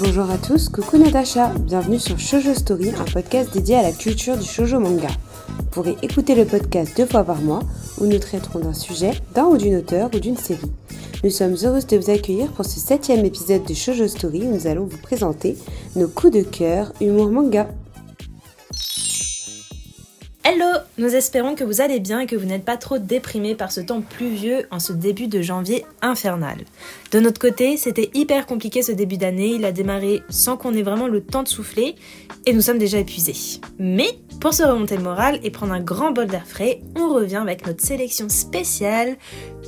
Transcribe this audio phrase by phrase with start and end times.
[0.00, 4.36] Bonjour à tous, coucou Natacha, bienvenue sur Shoujo Story, un podcast dédié à la culture
[4.36, 5.06] du shoujo manga.
[5.58, 7.60] Vous pourrez écouter le podcast deux fois par mois
[8.00, 10.72] où nous traiterons d'un sujet, d'un ou d'une auteur ou d'une série.
[11.22, 14.66] Nous sommes heureuses de vous accueillir pour ce septième épisode de Shoujo Story où nous
[14.66, 15.56] allons vous présenter
[15.94, 17.68] nos coups de cœur humour manga.
[20.46, 20.66] Hello
[20.98, 23.80] Nous espérons que vous allez bien et que vous n'êtes pas trop déprimés par ce
[23.80, 26.58] temps pluvieux en ce début de janvier infernal.
[27.12, 30.82] De notre côté, c'était hyper compliqué ce début d'année, il a démarré sans qu'on ait
[30.82, 31.94] vraiment le temps de souffler
[32.44, 33.58] et nous sommes déjà épuisés.
[33.78, 37.36] Mais pour se remonter le moral et prendre un grand bol d'air frais, on revient
[37.36, 39.16] avec notre sélection spéciale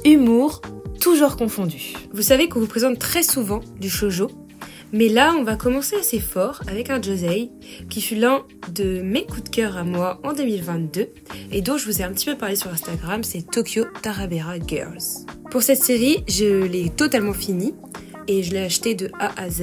[0.05, 0.61] humour
[1.01, 1.95] toujours confondu.
[2.13, 4.29] Vous savez qu'on vous présente très souvent du shoujo,
[4.93, 7.51] mais là, on va commencer assez fort avec un Josei
[7.91, 11.09] qui fut l'un de mes coups de cœur à moi en 2022
[11.53, 15.27] et dont je vous ai un petit peu parlé sur Instagram, c'est Tokyo Tarabera Girls.
[15.51, 17.75] Pour cette série, je l'ai totalement finie
[18.29, 19.63] et je l'ai acheté de A à Z,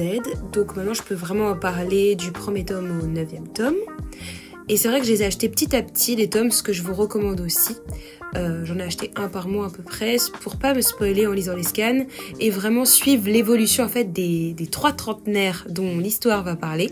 [0.52, 3.76] donc maintenant je peux vraiment en parler du premier tome au neuvième tome.
[4.68, 6.72] Et c'est vrai que je les ai achetés petit à petit, les tomes, ce que
[6.72, 7.76] je vous recommande aussi.
[8.36, 11.32] Euh, J'en ai acheté un par mois à peu près pour pas me spoiler en
[11.32, 12.04] lisant les scans
[12.40, 16.90] et vraiment suivre l'évolution en fait des, des trois trentenaires dont l'histoire va parler.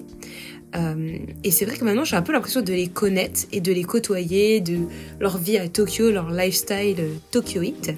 [0.75, 3.73] Euh, et c'est vrai que maintenant j'ai un peu l'impression de les connaître et de
[3.73, 4.79] les côtoyer, de
[5.21, 7.93] leur vie à Tokyo, leur lifestyle euh, tokyoïte.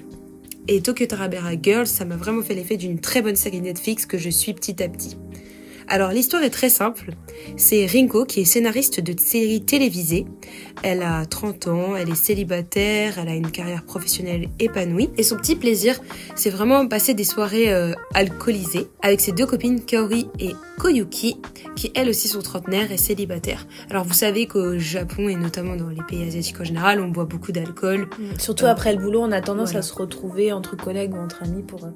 [0.67, 4.17] Et Tokyo Tarabera Girls, ça m'a vraiment fait l'effet d'une très bonne série Netflix que
[4.17, 5.15] je suis petit à petit.
[5.87, 7.11] Alors l'histoire est très simple.
[7.57, 10.25] C'est Rinko qui est scénariste de séries télévisées.
[10.83, 15.09] Elle a 30 ans, elle est célibataire, elle a une carrière professionnelle épanouie.
[15.17, 15.99] Et son petit plaisir,
[16.35, 21.37] c'est vraiment passer des soirées euh, alcoolisées avec ses deux copines Kaori et Koyuki,
[21.75, 23.67] qui elles aussi sont trentenaires et célibataires.
[23.89, 27.25] Alors vous savez qu'au Japon et notamment dans les pays asiatiques en général, on boit
[27.25, 28.07] beaucoup d'alcool.
[28.39, 31.63] Surtout après le boulot, on a tendance à se retrouver entre collègues ou entre amis
[31.63, 31.83] pour...
[31.85, 31.89] Euh,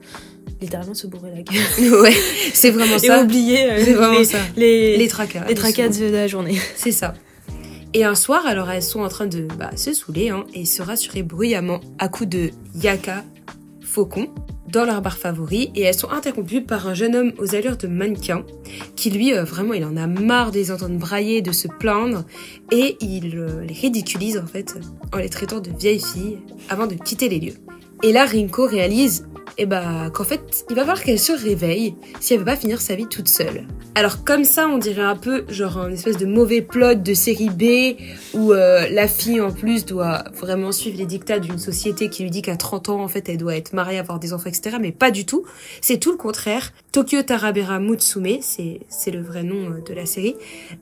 [0.61, 2.01] littéralement se bourrer la gueule.
[2.01, 2.15] ouais,
[2.53, 3.19] c'est vraiment ça.
[3.19, 4.37] Et oublier C'est vraiment ça.
[4.55, 5.45] les, Les tracas.
[5.47, 6.57] les tracas de la journée.
[6.75, 7.13] C'est ça.
[7.93, 10.81] Et un soir, alors elles sont en train de bah, se saouler hein, et se
[10.81, 13.23] rassurer bruyamment à coups de yaka,
[13.81, 14.27] faucon,
[14.71, 17.87] dans leur bar favori et elles sont interrompues par un jeune homme aux allures de
[17.87, 18.43] mannequin
[18.95, 22.23] qui lui euh, vraiment il en a marre de les entendre brailler, de se plaindre
[22.71, 24.75] et il euh, les ridiculise en fait
[25.13, 26.37] en les traitant de vieilles filles
[26.69, 27.55] avant de quitter les lieux.
[28.03, 29.27] Et là Rinko réalise
[29.57, 32.81] et bah qu'en fait il va falloir qu'elle se réveille si elle veut pas finir
[32.81, 33.65] sa vie toute seule.
[33.95, 37.49] Alors comme ça on dirait un peu genre un espèce de mauvais plot de série
[37.49, 37.97] B
[38.33, 42.31] où euh, la fille en plus doit vraiment suivre les dictats d'une société qui lui
[42.31, 44.77] dit qu'à 30 ans en fait elle doit être mariée, avoir des enfants etc.
[44.79, 45.45] Mais pas du tout,
[45.81, 46.71] c'est tout le contraire.
[46.91, 50.35] Tokyo Tarabera Mutsume, c'est le vrai nom euh, de la série,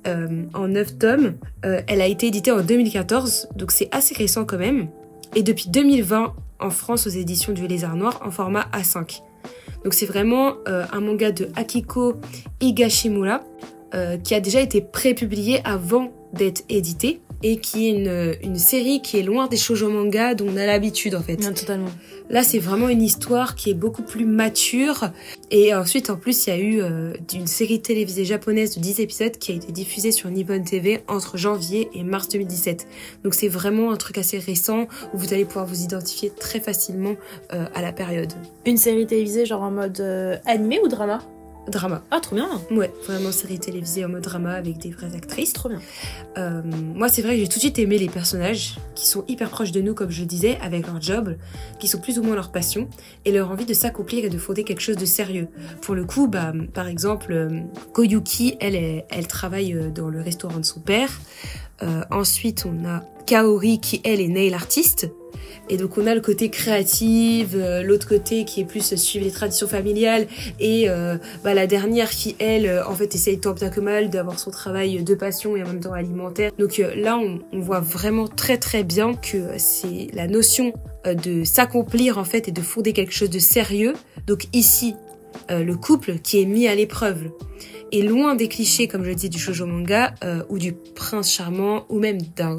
[0.07, 1.33] euh, en 9 tomes.
[1.63, 4.87] Elle a été éditée en 2014 donc c'est assez récent quand même.
[5.35, 9.21] Et depuis 2020 en France aux éditions du Lézard Noir en format A5.
[9.83, 12.15] Donc c'est vraiment euh, un manga de Akiko
[12.61, 13.41] Higashimura
[13.93, 19.01] euh, qui a déjà été prépublié avant d'être édité et qui est une, une série
[19.01, 21.37] qui est loin des shoujo manga dont on a l'habitude en fait.
[21.37, 21.91] Non, totalement.
[22.29, 25.11] Là, c'est vraiment une histoire qui est beaucoup plus mature.
[25.49, 28.99] Et ensuite, en plus, il y a eu euh, une série télévisée japonaise de 10
[28.99, 32.87] épisodes qui a été diffusée sur Nippon TV entre janvier et mars 2017.
[33.23, 37.15] Donc c'est vraiment un truc assez récent où vous allez pouvoir vous identifier très facilement
[37.53, 38.33] euh, à la période.
[38.65, 41.19] Une série télévisée genre en mode euh, animé ou drama?
[41.67, 42.01] Drama.
[42.11, 42.47] Ah, trop bien.
[42.71, 45.51] Ouais, vraiment série télévisée en mode drama avec des vraies actrices.
[45.53, 45.81] Trop bien.
[46.37, 49.49] Euh, moi, c'est vrai que j'ai tout de suite aimé les personnages qui sont hyper
[49.49, 51.35] proches de nous, comme je le disais, avec leur job,
[51.79, 52.87] qui sont plus ou moins leur passion,
[53.25, 55.49] et leur envie de s'accomplir et de fonder quelque chose de sérieux.
[55.81, 57.59] Pour le coup, bah, par exemple, euh,
[57.93, 61.19] Koyuki, elle, est- elle travaille euh, dans le restaurant de son père.
[61.83, 65.09] Euh, ensuite, on a Kaori, qui, elle, est nail artiste.
[65.69, 69.31] Et donc on a le côté créatif, euh, l'autre côté qui est plus suivre les
[69.31, 70.27] traditions familiales
[70.59, 74.09] et euh, bah, la dernière qui elle euh, en fait essaye tant bien que mal
[74.09, 76.51] d'avoir son travail de passion et en même temps alimentaire.
[76.57, 80.73] Donc euh, là on, on voit vraiment très très bien que c'est la notion
[81.05, 83.93] euh, de s'accomplir en fait et de fonder quelque chose de sérieux.
[84.25, 84.95] Donc ici
[85.49, 87.29] le couple qui est mis à l'épreuve
[87.91, 91.31] est loin des clichés comme je le dis du shoujo manga euh, ou du prince
[91.31, 92.17] charmant ou même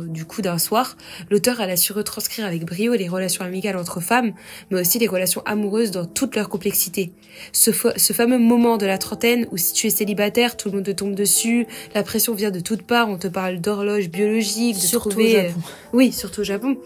[0.08, 0.96] du coup d'un soir
[1.30, 4.32] l'auteur elle a su retranscrire avec brio les relations amicales entre femmes,
[4.70, 7.12] mais aussi les relations amoureuses dans toute leur complexité.
[7.52, 10.86] Ce, ce fameux moment de la trentaine où si tu es célibataire, tout le monde
[10.86, 14.80] te tombe dessus, la pression vient de toutes parts, on te parle d'horloge biologique, de
[14.80, 15.26] Surtout au.
[15.26, 15.60] Japon.
[15.92, 16.76] Oui, surtout au Japon.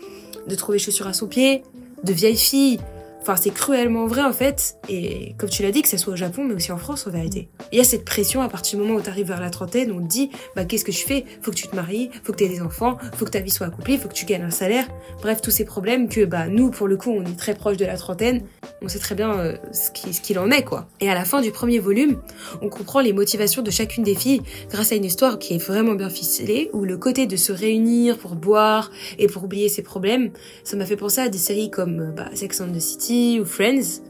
[0.47, 1.63] De trouver chaussures à son pied,
[2.05, 2.81] de vieilles filles.
[3.23, 4.79] Enfin, c'est cruellement vrai en fait.
[4.89, 7.11] Et comme tu l'as dit, que ce soit au Japon, mais aussi en France en
[7.11, 7.49] vérité.
[7.71, 9.93] Il y a cette pression à partir du moment où tu arrives vers la trentaine,
[9.93, 11.25] on te dit, bah qu'est-ce que tu fais?
[11.41, 13.51] Faut que tu te maries, faut que tu aies des enfants, faut que ta vie
[13.51, 14.89] soit accomplie, faut que tu gagnes un salaire.
[15.21, 17.85] Bref, tous ces problèmes que bah nous, pour le coup, on est très proche de
[17.85, 18.43] la trentaine.
[18.83, 20.89] On sait très bien euh, ce qu'il en est quoi.
[21.01, 22.21] Et à la fin du premier volume,
[22.61, 25.95] on comprend les motivations de chacune des filles grâce à une histoire qui est vraiment
[25.95, 30.31] bien ficelée, où le côté de se réunir pour boire et pour oublier ses problèmes,
[30.65, 33.45] ça m'a fait penser à des séries comme euh, bah, Sex and the City ou
[33.45, 34.03] Friends,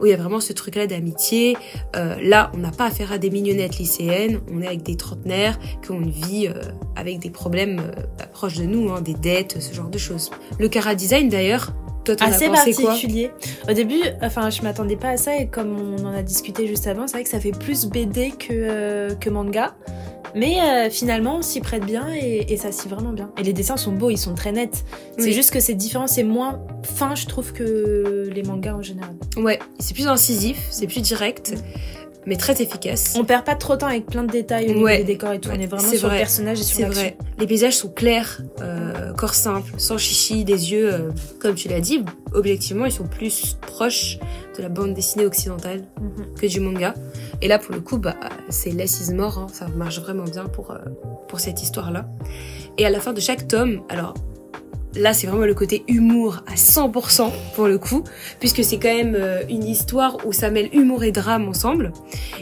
[0.00, 1.56] où il y a vraiment ce truc-là d'amitié.
[1.96, 5.58] Euh, là, on n'a pas affaire à des mignonnettes lycéennes, on est avec des trentenaires
[5.82, 6.60] qui ont une vie euh,
[6.96, 10.30] avec des problèmes euh, bah, proches de nous, hein, des dettes, ce genre de choses.
[10.58, 11.72] Le Cara Design, d'ailleurs,
[12.04, 13.30] toi, Assez particulier.
[13.68, 16.86] Au début, enfin, je m'attendais pas à ça et comme on en a discuté juste
[16.86, 19.74] avant, c'est vrai que ça fait plus BD que, euh, que manga.
[20.34, 23.30] Mais euh, finalement, on s'y prête bien et, et ça s'y vraiment bien.
[23.38, 24.84] Et les dessins sont beaux, ils sont très nets.
[25.18, 25.32] C'est Oui.
[25.32, 29.14] juste que c'est différent, c'est moins fin, je trouve, que les mangas en général.
[29.36, 31.52] Ouais, c'est plus incisif, c'est plus direct,
[32.24, 33.14] mais très efficace.
[33.18, 34.98] On perd pas trop de temps avec plein de détails au niveau Ouais.
[34.98, 35.50] des décors et tout.
[35.50, 36.16] Ouais, On est vraiment c'est sur vrai.
[36.18, 37.02] le personnage et sur C'est l'action.
[37.02, 37.16] vrai.
[37.38, 41.80] Les paysages sont clairs, euh, corps simple, sans chichi, des yeux, euh, comme tu l'as
[41.80, 42.02] dit,
[42.32, 44.18] objectivement, ils sont plus proches
[44.56, 46.26] de la bande dessinée occidentale Mhm.
[46.40, 46.94] que du manga.
[47.42, 48.14] Et là, pour le coup, bah,
[48.48, 50.78] c'est Less is hein, ça marche vraiment bien pour, euh,
[51.28, 52.06] pour cette histoire-là.
[52.78, 54.14] Et à la fin de chaque tome, alors
[54.94, 58.04] là, c'est vraiment le côté humour à 100% pour le coup,
[58.38, 61.92] puisque c'est quand même euh, une histoire où ça mêle humour et drame ensemble.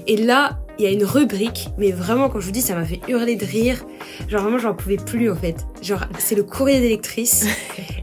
[0.06, 2.84] Et là, il y a une rubrique, mais vraiment, quand je vous dis, ça m'a
[2.86, 3.84] fait hurler de rire.
[4.28, 5.56] Genre, vraiment, j'en pouvais plus, en fait.
[5.82, 6.70] Genre, c'est le courrier.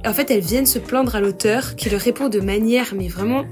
[0.04, 3.08] Et en fait, elles viennent se plaindre à l'auteur, qui leur répond de manière, mais
[3.08, 3.46] vraiment...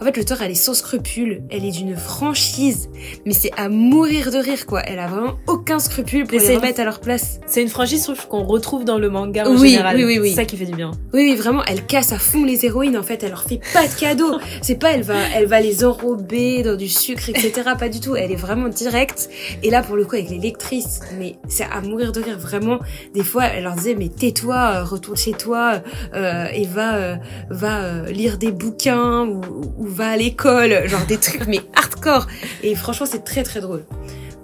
[0.00, 1.42] En fait, l'auteur, elle est sans scrupule.
[1.50, 2.88] Elle est d'une franchise.
[3.24, 4.80] Mais c'est à mourir de rire, quoi.
[4.84, 7.38] Elle a vraiment aucun scrupule pour les remettre à leur place.
[7.46, 9.96] C'est une franchise, je trouve, qu'on retrouve dans le manga en Oui, général.
[9.96, 10.30] oui, oui, oui.
[10.30, 10.90] C'est ça qui fait du bien.
[11.12, 13.22] Oui, oui, vraiment, elle casse à fond les héroïnes, en fait.
[13.22, 14.38] Elle leur fait pas de cadeaux.
[14.62, 17.52] C'est pas, elle va, elle va les enrober dans du sucre, etc.
[17.78, 18.16] Pas du tout.
[18.16, 19.30] Elle est vraiment directe.
[19.62, 22.38] Et là, pour le coup, avec les lectrices, mais c'est à mourir de rire.
[22.38, 22.78] Vraiment,
[23.14, 25.80] des fois, elle leur disait, mais tais-toi, euh, retourne chez toi,
[26.14, 27.16] euh, et va, euh,
[27.50, 29.40] va lire des bouquins, ou,
[29.78, 30.88] ou va à l'école.
[30.88, 32.26] Genre des trucs, mais hardcore.
[32.62, 33.84] Et franchement, c'est très, très drôle.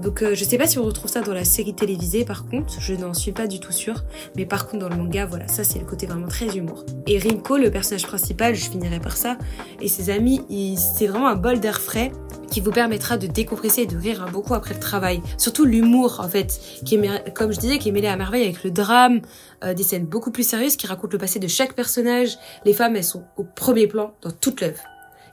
[0.01, 2.81] Donc euh, je sais pas si on retrouve ça dans la série télévisée par contre,
[2.81, 4.05] je n'en suis pas du tout sûre,
[4.37, 6.85] mais par contre dans le manga, voilà, ça c'est le côté vraiment très humour.
[7.07, 9.39] Et Rinko, le personnage principal, je finirai par ça,
[9.81, 10.43] et ses amis,
[10.77, 12.13] c'est vraiment un bol d'air frais
[12.51, 15.21] qui vous permettra de décompresser et de rire hein, beaucoup après le travail.
[15.37, 18.65] Surtout l'humour en fait, qui est, comme je disais, qui est mêlé à merveille avec
[18.65, 19.21] le drame,
[19.65, 22.39] euh, des scènes beaucoup plus sérieuses qui racontent le passé de chaque personnage.
[22.65, 24.81] Les femmes, elles sont au premier plan dans toute l'œuvre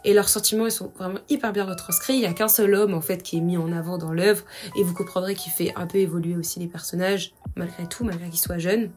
[0.05, 2.13] et leurs sentiments ils sont vraiment hyper bien retranscrits.
[2.13, 4.43] Il y a qu'un seul homme en fait qui est mis en avant dans l'œuvre
[4.77, 8.39] et vous comprendrez qu'il fait un peu évoluer aussi les personnages malgré tout, malgré qu'ils
[8.39, 8.89] soient jeunes.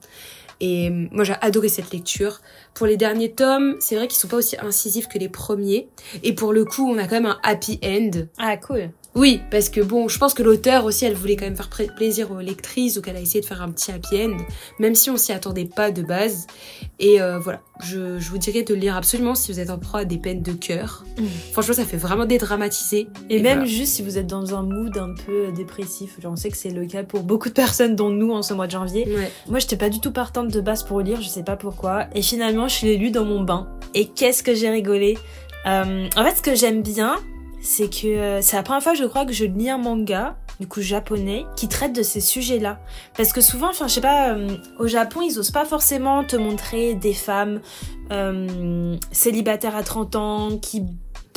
[0.61, 2.41] Et euh, moi j'ai adoré cette lecture.
[2.75, 5.89] Pour les derniers tomes, c'est vrai qu'ils sont pas aussi incisifs que les premiers
[6.23, 8.11] et pour le coup, on a quand même un happy end.
[8.39, 8.91] Ah, cool.
[9.15, 12.31] Oui, parce que bon, je pense que l'auteur aussi, elle voulait quand même faire plaisir
[12.31, 14.37] aux lectrices, donc elle a essayé de faire un petit happy end,
[14.79, 16.47] même si on s'y attendait pas de base.
[17.01, 19.79] Et euh, voilà, je, je vous dirais de le lire absolument si vous êtes en
[19.79, 21.05] proie à des peines de cœur.
[21.19, 21.25] Mm.
[21.53, 23.09] Franchement, ça fait vraiment dédramatiser.
[23.29, 23.65] Et, même voilà.
[23.65, 26.71] juste si vous êtes dans un mood un peu dépressif, genre on sait que c'est
[26.71, 29.05] le cas pour beaucoup de personnes, dont nous en ce mois de janvier.
[29.09, 29.33] Ouais.
[29.49, 32.07] Moi, j'étais pas du tout partante de base pour le lire, je sais pas pourquoi.
[32.15, 33.69] Et finalement, je l'ai lu dans mon bain.
[33.95, 35.19] Et qu'est-ce que j'ai rigolé.
[35.67, 37.17] Euh, en fait, ce que j'aime bien,
[37.61, 40.67] c'est que euh, c'est la première fois, je crois, que je lis un manga, du
[40.67, 42.79] coup japonais, qui traite de ces sujets-là.
[43.17, 46.37] Parce que souvent, enfin, je sais pas, euh, au Japon, ils osent pas forcément te
[46.37, 47.61] montrer des femmes
[48.13, 50.83] euh, célibataires à 30 ans qui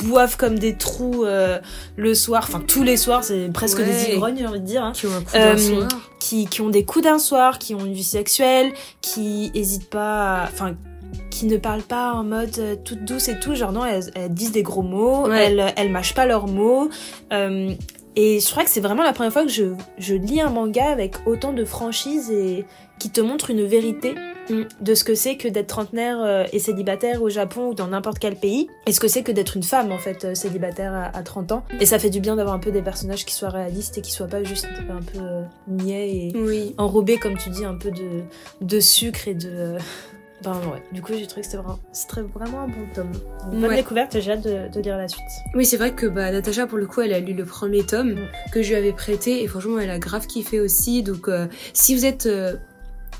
[0.04, 1.60] boivent comme des trous euh,
[1.96, 3.84] le soir, enfin tous les soirs, c'est presque Ouais.
[3.84, 4.82] des ivrognes, j'ai envie de dire.
[4.82, 5.88] hein Qui ont un coup Euh, d'un soir.
[6.18, 10.42] qui, qui ont des coups d'un soir, qui ont une vie sexuelle, qui hésitent pas,
[10.42, 10.74] à- enfin,
[11.30, 14.32] qui ne parlent pas en mode euh, toute douce et tout, genre non, elles, elles
[14.32, 15.46] disent des gros mots, Ouais.
[15.46, 16.88] elles, elles mâchent pas leurs mots.
[17.32, 17.72] euh,
[18.14, 20.84] et je crois que c'est vraiment la première fois que je, je lis un manga
[20.84, 22.66] avec autant de franchise et
[22.98, 24.14] qui te montre une vérité
[24.50, 24.62] Mm.
[24.80, 28.18] de ce que c'est que d'être trentenaire euh, et célibataire au Japon ou dans n'importe
[28.18, 31.22] quel pays, et ce que c'est que d'être une femme en fait célibataire à, à
[31.22, 31.62] 30 ans.
[31.78, 34.10] Et ça fait du bien d'avoir un peu des personnages qui soient réalistes et qui
[34.10, 35.20] soient pas juste un peu
[35.68, 36.74] niais et Oui.
[36.76, 38.22] enrobés comme tu dis un peu de,
[38.62, 39.76] de sucre et de...
[40.42, 43.12] Ben ouais, du coup j'ai trouvé que c'était vraiment, c'était vraiment un bon tome.
[43.52, 43.76] Une bonne Ouais.
[43.76, 45.22] découverte, j'ai hâte de, de lire la suite.
[45.54, 48.12] Oui, c'est vrai que bah, Natacha, pour le coup, elle a lu le premier tome
[48.14, 48.28] Mm.
[48.52, 51.02] que je lui avais prêté et franchement, elle a grave kiffé aussi.
[51.02, 52.56] Donc, euh, si vous êtes, euh,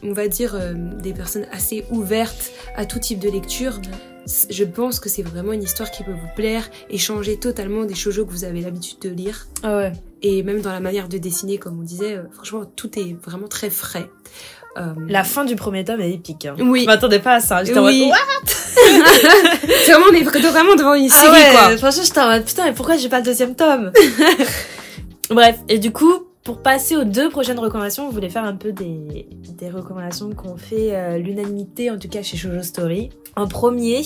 [0.02, 3.80] on va dire, euh, des personnes assez ouvertes à tout type de lecture,
[4.26, 7.84] c- je pense que c'est vraiment une histoire qui peut vous plaire et changer totalement
[7.84, 9.46] des shoujo que vous avez l'habitude de lire.
[9.62, 9.92] Ah ouais.
[10.22, 13.48] Et même dans la manière de dessiner, comme on disait, euh, franchement, tout est vraiment
[13.48, 14.08] très frais.
[14.78, 16.46] Euh, La fin du premier tome est épique.
[16.46, 16.54] Hein.
[16.60, 16.82] Oui.
[16.82, 17.62] Je m'attendais pas à ça.
[17.64, 18.06] J'étais en Oui.
[18.06, 18.52] mode, What?
[19.84, 21.76] C'est vraiment, on est vraiment devant une Ah série, ouais, quoi.
[21.76, 23.92] franchement, j'étais en mode, putain, mais pourquoi j'ai pas le deuxième tome?
[25.30, 26.12] Bref, et du coup,
[26.44, 29.26] pour passer aux deux prochaines recommandations, on voulait faire un peu des,
[29.56, 33.10] des recommandations qu'on fait euh, l'unanimité, en tout cas chez Shoujo Story.
[33.36, 34.02] En premier,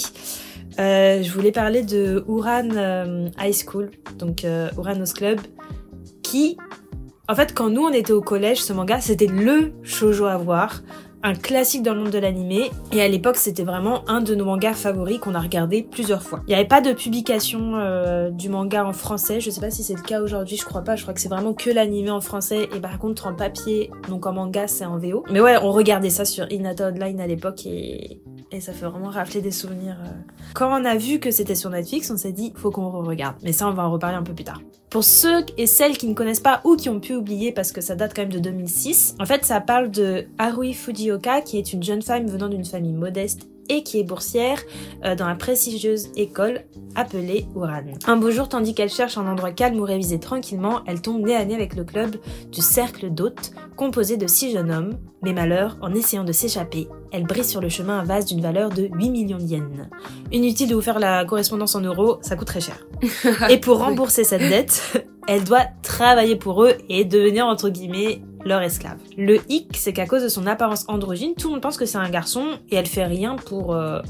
[0.79, 5.41] euh, je voulais parler de Uran euh, High School, donc euh, Uranos Club,
[6.23, 6.57] qui,
[7.29, 10.83] en fait, quand nous on était au collège, ce manga, c'était le shoujo à voir,
[11.23, 14.45] un classique dans le monde de l'animé, et à l'époque, c'était vraiment un de nos
[14.45, 16.41] mangas favoris qu'on a regardé plusieurs fois.
[16.47, 19.83] Il n'y avait pas de publication euh, du manga en français, je sais pas si
[19.83, 22.21] c'est le cas aujourd'hui, je crois pas, je crois que c'est vraiment que l'animé en
[22.21, 25.25] français, et par contre en papier, donc en manga, c'est en VO.
[25.31, 28.21] Mais ouais, on regardait ça sur Inata Online à l'époque, et,
[28.53, 29.97] et ça fait vraiment rafler des souvenirs.
[30.05, 30.33] euh.
[30.55, 33.37] Quand on a vu que c'était sur Netflix, on s'est dit, faut qu'on re-regarde.
[33.43, 34.61] Mais ça, on va en reparler un peu plus tard.
[34.91, 37.81] Pour ceux et celles qui ne connaissent pas ou qui ont pu oublier parce que
[37.81, 41.73] ça date quand même de 2006, en fait, ça parle de Harui Fujioka, qui est
[41.73, 44.61] une jeune femme venant d'une famille modeste et qui est boursière
[45.05, 47.83] euh, dans la prestigieuse école appelée Uran.
[48.07, 51.37] Un beau jour, tandis qu'elle cherche un endroit calme où réviser tranquillement, elle tombe nez
[51.37, 52.17] à nez avec le club
[52.51, 54.99] du cercle d'hôtes, composé de six jeunes hommes.
[55.23, 58.71] Mais malheur, en essayant de s'échapper, elle brise sur le chemin un vase d'une valeur
[58.71, 59.89] de 8 millions de yens.
[60.33, 62.87] Inutile de vous faire la correspondance en euros, ça coûte très cher.
[63.51, 68.23] Et pour rembourser cette dette, elle doit travailler pour eux et devenir entre guillemets
[68.55, 68.99] esclave.
[69.17, 71.99] Le hic, c'est qu'à cause de son apparence androgyne, tout le monde pense que c'est
[71.99, 74.01] un garçon et elle fait rien pour euh,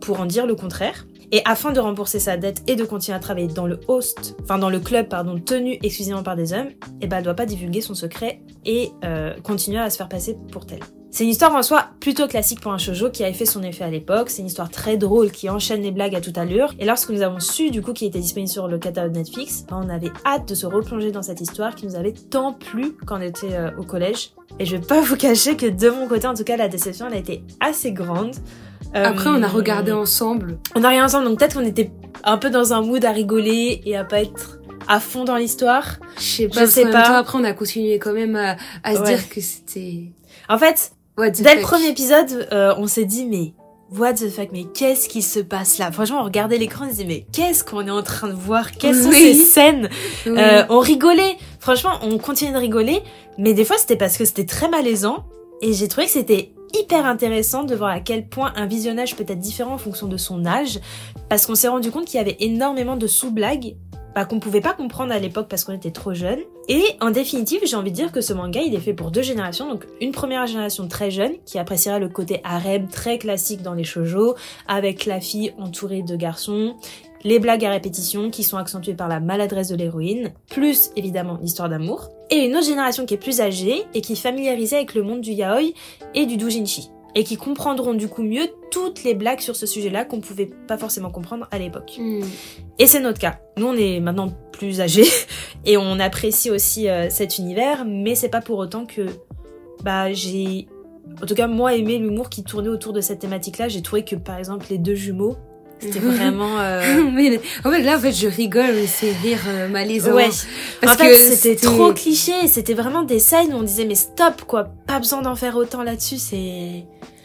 [0.00, 1.06] pour en dire le contraire.
[1.32, 4.58] Et afin de rembourser sa dette et de continuer à travailler dans le host, enfin
[4.58, 6.70] dans le club pardon, tenu exclusivement par des hommes,
[7.00, 10.36] eh ben elle doit pas divulguer son secret et euh, continuer à se faire passer
[10.50, 10.80] pour tel.
[11.12, 13.82] C'est une histoire en soi plutôt classique pour un shoujo qui avait fait son effet
[13.82, 14.30] à l'époque.
[14.30, 16.72] C'est une histoire très drôle qui enchaîne les blagues à toute allure.
[16.78, 19.88] Et lorsque nous avons su du coup qu'il était disponible sur le catalogue Netflix, on
[19.88, 23.22] avait hâte de se replonger dans cette histoire qui nous avait tant plu quand on
[23.22, 24.30] était euh, au collège.
[24.60, 27.06] Et je vais pas vous cacher que de mon côté, en tout cas, la déception
[27.08, 28.36] elle a été assez grande.
[28.94, 30.58] Euh, Après, on a regardé ensemble.
[30.76, 31.90] on a rien ensemble, donc peut-être qu'on était
[32.22, 35.98] un peu dans un mood à rigoler et à pas être à fond dans l'histoire.
[36.18, 37.18] Je sais pas, Je sais pas.
[37.18, 39.14] après, on a continué quand même à, à se Ouais.
[39.16, 40.04] dire que c'était...
[40.48, 43.52] En fait, What the dès le premier épisode, euh, on s'est dit mais
[43.92, 45.92] what the fuck, mais qu'est-ce qui se passe là?
[45.92, 48.70] Franchement, on regardait l'écran, on se disait mais qu'est-ce qu'on est en train de voir?
[48.72, 49.34] Quelles sont Oui.
[49.34, 49.90] ces scènes?
[50.24, 50.32] Oui.
[50.38, 53.02] Euh, On rigolait, franchement, on continuait de rigoler,
[53.36, 55.24] mais des fois c'était parce que c'était très malaisant
[55.60, 59.26] et j'ai trouvé que c'était hyper intéressant de voir à quel point un visionnage peut
[59.28, 60.78] être différent en fonction de son âge,
[61.28, 63.74] parce qu'on s'est rendu compte qu'il y avait énormément de sous-blagues
[64.14, 66.40] bah, qu'on pouvait pas comprendre à l'époque parce qu'on était trop jeunes.
[66.68, 69.22] Et en définitive, j'ai envie de dire que ce manga, il est fait pour deux
[69.22, 69.68] générations.
[69.68, 73.84] Donc une première génération très jeune qui appréciera le côté harem très classique dans les
[73.84, 74.34] shoujo,
[74.68, 76.76] avec la fille entourée de garçons,
[77.22, 81.68] les blagues à répétition qui sont accentuées par la maladresse de l'héroïne, plus évidemment l'histoire
[81.68, 82.08] d'amour.
[82.30, 85.20] Et une autre génération qui est plus âgée et qui est familiarisée avec le monde
[85.20, 85.72] du yaoi
[86.14, 86.90] et du doujinshi.
[87.14, 90.78] Et qui comprendront du coup mieux toutes les blagues sur ce sujet-là qu'on pouvait pas
[90.78, 91.96] forcément comprendre à l'époque.
[91.98, 92.22] Hmm.
[92.78, 93.40] Et c'est notre cas.
[93.58, 95.06] Nous, on est maintenant plus âgés
[95.64, 99.06] et on apprécie aussi euh, cet univers, mais c'est pas pour autant que
[99.82, 100.68] bah j'ai
[101.22, 103.68] en tout cas moi aimé l'humour qui tournait autour de cette thématique-là.
[103.68, 105.36] J'ai trouvé que par exemple les deux jumeaux,
[105.80, 106.82] c'était vraiment euh,
[107.64, 110.12] en fait, là, en fait, je rigole, mais c'est rire euh, malaisant.
[110.12, 110.28] ouais.
[110.80, 112.32] Parce en fait, que c'était trop cliché.
[112.46, 115.82] C'était vraiment des scènes où on disait mais stop quoi, pas besoin d'en faire autant
[115.82, 116.18] là-dessus.
[116.18, 116.84] C'est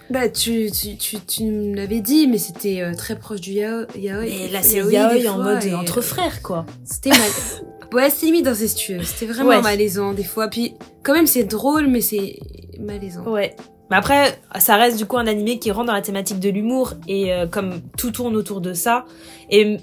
[0.09, 3.85] Bah, tu, tu, tu, tu me l'avais dit, mais c'était euh, très proche du yao-
[3.97, 4.25] yaoi.
[4.25, 6.65] et là c'est yaoi, yaoi en mode et, entre euh, frères quoi.
[6.83, 7.19] C'était mal.
[7.93, 9.01] ouais, c'était limite incestueux.
[9.03, 9.61] C'était vraiment Ouais.
[9.61, 10.47] malaisant, des fois.
[10.47, 12.37] Puis, quand même, c'est drôle, mais c'est
[12.79, 13.23] malaisant.
[13.23, 13.55] Ouais.
[13.89, 16.93] Mais après, ça reste du coup un animé qui rentre dans la thématique de l'humour
[17.07, 19.05] et euh, comme tout tourne autour de ça,
[19.49, 19.77] et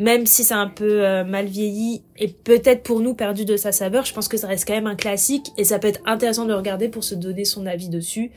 [0.00, 3.72] même si c'est un peu euh, mal vieilli et peut-être pour nous perdu de sa
[3.72, 6.44] saveur, je pense que ça reste quand même un classique et ça peut être intéressant
[6.44, 8.30] de regarder pour se donner son avis dessus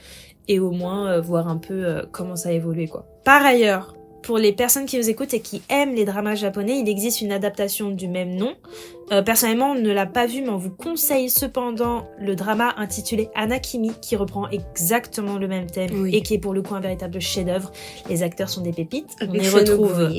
[0.47, 3.05] et au moins euh, voir un peu comment ça a évolué quoi.
[3.23, 6.89] Par ailleurs, pour les personnes qui nous écoutent et qui aiment les dramas japonais, il
[6.89, 8.53] existe une adaptation du même nom.
[9.11, 13.29] Euh, personnellement, on ne l'a pas vu, mais on vous conseille cependant le drama intitulé
[13.35, 16.15] Anakimi, qui reprend exactement le même thème Oui.
[16.15, 17.71] et qui est pour le coup un véritable chef-d'œuvre.
[18.09, 19.09] Les acteurs sont des pépites.
[19.27, 20.09] On y retrouve.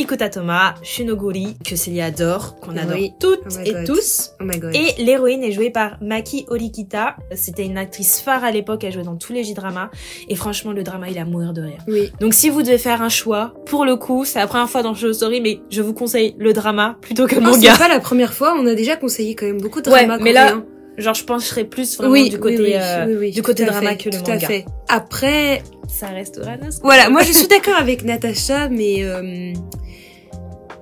[0.00, 3.12] Ikuta Toma, Shunoguri, que Célia adore, qu'on adore Oui.
[3.18, 3.84] toutes Oh my et God.
[3.86, 4.30] tous.
[4.40, 4.72] Oh my god.
[4.72, 7.16] Et l'héroïne est jouée par Maki Orikita.
[7.34, 9.90] C'était une actrice phare à l'époque, elle jouait dans tous les J-dramas.
[10.28, 11.78] Et franchement, le drama, il à mourir de rire.
[11.88, 12.12] Oui.
[12.20, 14.94] Donc si vous devez faire un choix, pour le coup, c'est la première fois dans
[14.94, 17.72] Show Story, mais je vous conseille le drama plutôt que le Non, manga.
[17.72, 20.22] c'est pas la première fois, on a déjà conseillé quand même beaucoup de Ouais, dramas
[20.22, 20.62] mais là.
[20.96, 23.62] Genre, je pencherais plus vraiment oui, du côté, oui, oui, euh, oui, oui, du côté
[23.62, 24.46] tout à drama fait, que le tout à manga.
[24.48, 24.64] fait.
[24.88, 26.80] Après, Ça reste Uranus.
[26.82, 29.52] voilà, moi je suis d'accord avec Natacha, mais euh,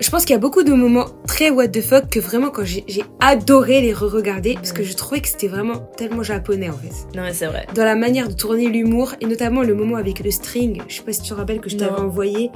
[0.00, 2.64] je pense qu'il y a beaucoup de moments très what the fuck que vraiment quand
[2.64, 2.84] j'ai
[3.20, 7.14] adoré les re-regarder parce que je trouvais que c'était vraiment tellement japonais en fait.
[7.14, 7.66] Non, mais c'est vrai.
[7.74, 10.80] Dans la manière de tourner l'humour et notamment le moment avec le string.
[10.88, 12.50] Je sais pas si tu te rappelles que je t'avais envoyé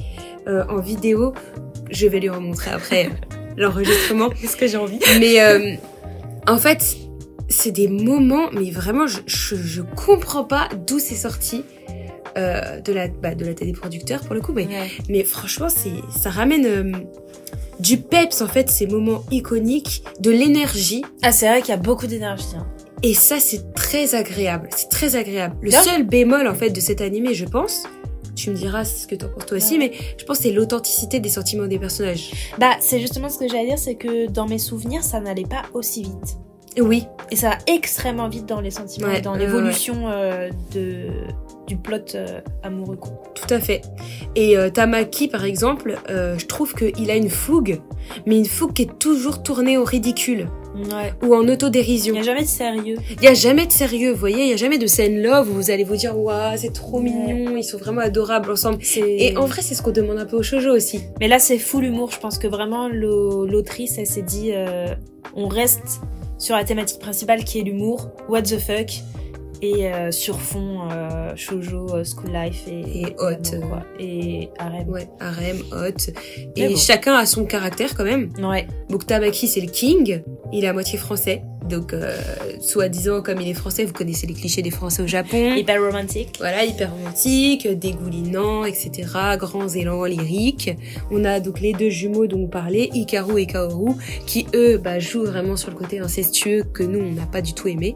[0.49, 1.35] euh, en vidéo.
[1.91, 3.11] Je vais lui remontrer après
[3.57, 4.31] l'enregistrement.
[4.41, 5.75] Qu'est-ce que j'ai envie Mais euh,
[6.47, 6.97] en fait,
[7.49, 11.65] c'est des moments, mais vraiment, je, je, je comprends pas d'où c'est sorti.
[12.39, 14.69] Euh, de la bah, de la tête des producteurs pour le coup mais
[15.09, 16.93] mais franchement c'est ça ramène euh,
[17.81, 21.77] du peps en fait ces moments iconiques de l'énergie Ah, c'est vrai qu'il y a
[21.77, 22.45] beaucoup d'énergie.
[22.57, 22.69] hein.
[23.03, 27.01] et ça c'est très agréable c'est très agréable le seul bémol en fait de cet
[27.01, 27.83] animé je pense
[28.43, 31.21] tu me diras ce que t'en penses toi aussi mais je pense que c'est l'authenticité
[31.21, 32.31] des sentiments des personnages.
[32.59, 35.63] Bah, c'est justement ce que j'allais dire, c'est que dans mes souvenirs, ça n'allait pas
[35.75, 36.39] aussi vite.
[36.81, 37.07] oui.
[37.31, 41.07] Et ça va extrêmement vite dans les sentiments, Ouais, et dans l'évolution euh, de
[41.71, 42.97] du plot euh, amoureux.
[42.97, 43.13] quoi.
[43.37, 43.83] Tout à fait.
[44.35, 47.81] Et euh, Tamaki, par exemple, euh, je trouve qu'il a une fougue,
[48.27, 51.13] mais une fougue qui est toujours tournée au ridicule Ouais.
[51.23, 52.15] ou en Il autodérision.
[52.15, 52.97] n'y a jamais de sérieux.
[53.19, 55.49] Il y a jamais de sérieux, vous voyez, il y a jamais de scène love
[55.49, 57.05] où vous allez vous dire waouh, c'est trop Ouais.
[57.05, 58.79] mignon, ils sont vraiment adorables ensemble.
[58.97, 61.03] Et en vrai, c'est ce qu'on demande un peu au shoujo aussi.
[61.21, 62.11] Mais là, c'est full humour.
[62.13, 64.51] Je pense que vraiment, l'au- l'autrice, elle s'est dit,
[65.37, 66.01] on reste
[66.39, 68.89] sur la thématique principale qui est l'humour, what the fuck,
[69.63, 73.83] et euh, sur fond euh, shoujo, euh, school life et, Et hot, quoi.
[73.99, 74.89] et harem.
[74.89, 76.13] Ouais, harem, hot.
[76.57, 76.77] Et bon.
[76.77, 78.33] chacun a son caractère quand même.
[78.43, 78.67] Ouais.
[78.89, 81.43] Donc Tamaki, c'est le king, il est à moitié français.
[81.71, 82.17] Donc, euh,
[82.61, 85.55] soi-disant, comme il est français, vous connaissez les clichés des Français au Japon.
[85.55, 86.37] Hyper romantique.
[86.39, 88.91] Voilà, hyper romantique, dégoulinant, etc.
[89.39, 90.71] Grands élans lyriques.
[91.11, 93.93] On a donc les deux jumeaux dont vous parlez, Hikaru et Kaoru,
[94.27, 97.55] qui eux bah, jouent vraiment sur le côté incestueux que nous on n'a pas du
[97.55, 97.95] tout aimé.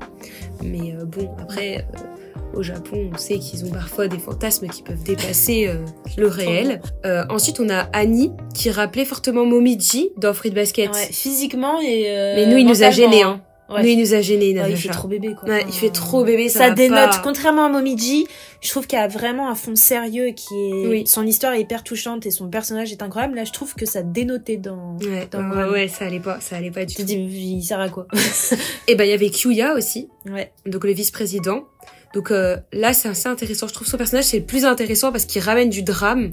[0.63, 4.83] Mais euh, bon, après, euh, au Japon, on sait qu'ils ont parfois des fantasmes qui
[4.83, 5.85] peuvent dépasser euh,
[6.17, 6.81] le réel.
[7.05, 10.91] Euh, ensuite, on a Annie qui rappelait fortement Momiji dans Fruit Basket.
[10.93, 12.05] Ouais, physiquement et.
[12.09, 13.23] euh, Mais nous, il nous a gênés.
[13.23, 13.41] Hein.
[13.71, 13.83] Ouais.
[13.83, 14.61] Nous, il nous a gênés.
[14.61, 15.49] Ouais, il fait trop bébé quoi.
[15.49, 17.11] Ouais, il fait trop bébé, ça, dénote.
[17.11, 17.21] pas.
[17.25, 18.27] Contrairement à Momiji,
[18.61, 20.87] je trouve qu'il y a vraiment un fond sérieux qui est.
[20.87, 21.07] Oui.
[21.07, 23.37] Son histoire est hyper touchante et son personnage est incroyable.
[23.37, 24.99] Là, je trouve que ça dénotait dans.
[25.01, 27.07] Ouais, dans ouais, ouais, ça allait pas, ça allait pas du Tu tout.
[27.07, 28.07] dis, il sert à quoi?
[28.89, 30.53] Et ben il y avait Kyuya aussi, Ouais.
[30.67, 31.65] donc le vice-président.
[32.13, 33.67] Donc euh, là c'est assez intéressant.
[33.67, 36.33] Je trouve son personnage c'est le plus intéressant parce qu'il ramène du drame.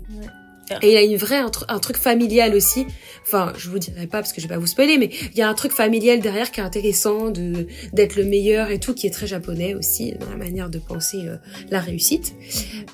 [0.81, 2.85] Et il a une vraie un, tru- un truc familial aussi.
[3.25, 5.41] Enfin, je vous dirai pas parce que je vais pas vous spoiler, mais il y
[5.41, 9.07] a un truc familial derrière qui est intéressant de d'être le meilleur et tout, qui
[9.07, 11.35] est très japonais aussi dans la manière de penser euh,
[11.69, 12.33] la réussite.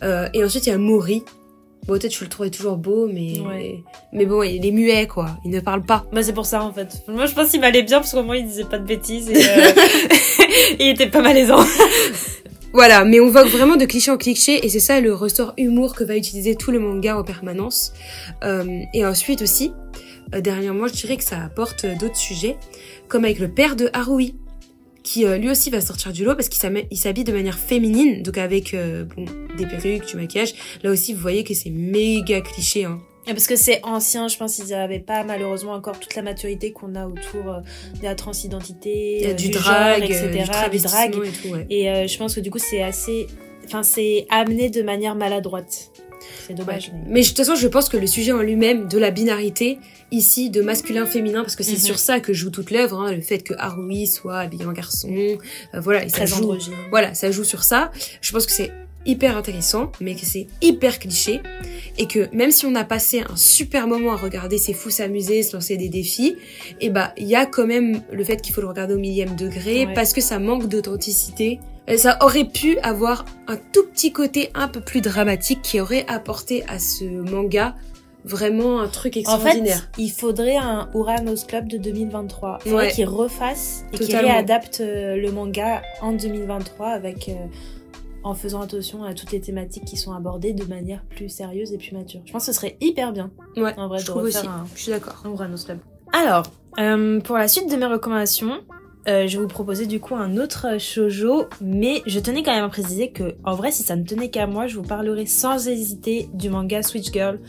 [0.04, 1.24] Euh, et ensuite il y a Mori.
[1.88, 3.76] Bon peut-être je le trouvais toujours beau, mais Ouais.
[4.12, 5.38] mais bon il est muet quoi.
[5.46, 6.06] Il ne parle pas.
[6.12, 6.90] Bah, c'est pour ça en fait.
[7.08, 9.36] Moi, je pense qu'il m'allait bien parce qu'au moins il disait pas de bêtises et
[9.38, 9.72] euh,
[10.80, 11.64] il était pas malaisant.
[12.78, 15.96] Voilà, mais on vogue vraiment de cliché en cliché et c'est ça le ressort humour
[15.96, 17.92] que va utiliser tout le manga en permanence.
[18.44, 19.72] Euh, et ensuite aussi,
[20.36, 22.56] euh, dernièrement, je dirais que ça apporte euh, d'autres sujets,
[23.08, 24.36] comme avec le père de Harui,
[25.02, 26.62] qui lui aussi va sortir du lot parce qu'il
[26.98, 28.76] s'habille de manière féminine, donc avec
[29.58, 30.54] des perruques, du maquillage.
[30.84, 32.86] Là aussi, vous voyez que c'est méga cliché.
[32.86, 33.00] Hein.
[33.28, 36.96] Parce que c'est ancien, je pense qu'ils avaient pas malheureusement encore toute la maturité qu'on
[36.96, 37.60] a autour euh,
[38.00, 41.16] de la transidentité, euh, du genre, drag, etc., euh, du du drag.
[41.16, 41.66] et tout, ouais.
[41.70, 43.28] Et euh, je pense que du coup c'est assez,
[43.66, 45.92] enfin c'est amené de manière maladroite.
[46.48, 46.92] C'est dommage.
[46.94, 49.80] mais- Mais de toute façon, je pense que le sujet en lui-même de la binarité,
[50.12, 51.78] ici, de masculin-féminin, parce que c'est Mhm.
[51.78, 55.10] sur ça que joue toute l'œuvre, hein, le fait que Harui soit habillé en garçon,
[55.10, 55.36] euh,
[55.80, 56.54] voilà, et ça joue,
[56.90, 57.92] voilà, ça joue sur ça.
[58.22, 58.72] Je pense que c'est
[59.08, 61.42] hyper intéressant, mais que c'est hyper cliché,
[61.98, 65.42] et que même si on a passé un super moment à regarder ces fous s'amuser,
[65.42, 66.36] se lancer des défis,
[66.82, 69.36] et bah, il y a quand même le fait qu'il faut le regarder au millième
[69.36, 69.94] degré, Ouais.
[69.96, 71.60] parce que ça manque d'authenticité.
[71.98, 76.64] Ça aurait pu avoir un tout petit côté un peu plus dramatique qui aurait apporté
[76.68, 77.76] à ce manga
[78.26, 79.90] vraiment un truc En fait, extraordinaire.
[79.98, 82.60] il faudrait un Uranus Club de 2023.
[82.66, 82.92] Il faudrait Ouais.
[82.92, 87.34] qu'il refasse et qu'il réadapte euh, le manga en 2023 avec, euh,
[88.24, 91.78] en faisant attention à toutes les thématiques qui sont abordées de manière plus sérieuse et
[91.78, 92.22] plus mature.
[92.26, 94.46] Je pense que ce serait hyper bien, ouais, en vrai, je de trouve aussi.
[94.46, 95.22] un, Je suis d'accord.
[95.26, 95.80] un Uranus Club.
[96.14, 96.44] Alors,
[96.80, 98.60] euh, pour la suite de mes recommandations,
[99.08, 102.66] euh, je vais vous proposer du coup un autre shoujo, mais je tenais quand même
[102.66, 105.68] à préciser que, en vrai, si ça ne tenait qu'à moi, je vous parlerai sans
[105.68, 107.40] hésiter du manga Switch Girl,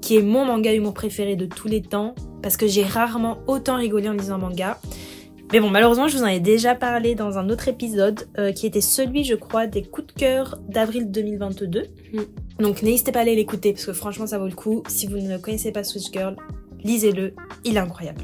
[0.00, 3.76] qui est mon manga humour préféré de tous les temps, parce que j'ai rarement autant
[3.76, 4.78] rigolé en lisant un manga.
[5.52, 8.66] Mais bon, malheureusement, je vous en ai déjà parlé dans un autre épisode, euh, qui
[8.66, 11.84] était celui, je crois, des coups de cœur d'avril 2022.
[12.12, 12.18] Mm.
[12.62, 14.82] Donc n'hésitez pas à aller l'écouter, parce que franchement, ça vaut le coup.
[14.88, 16.36] Si vous ne connaissez pas Switch Girl,
[16.82, 18.22] lisez-le, il est incroyable.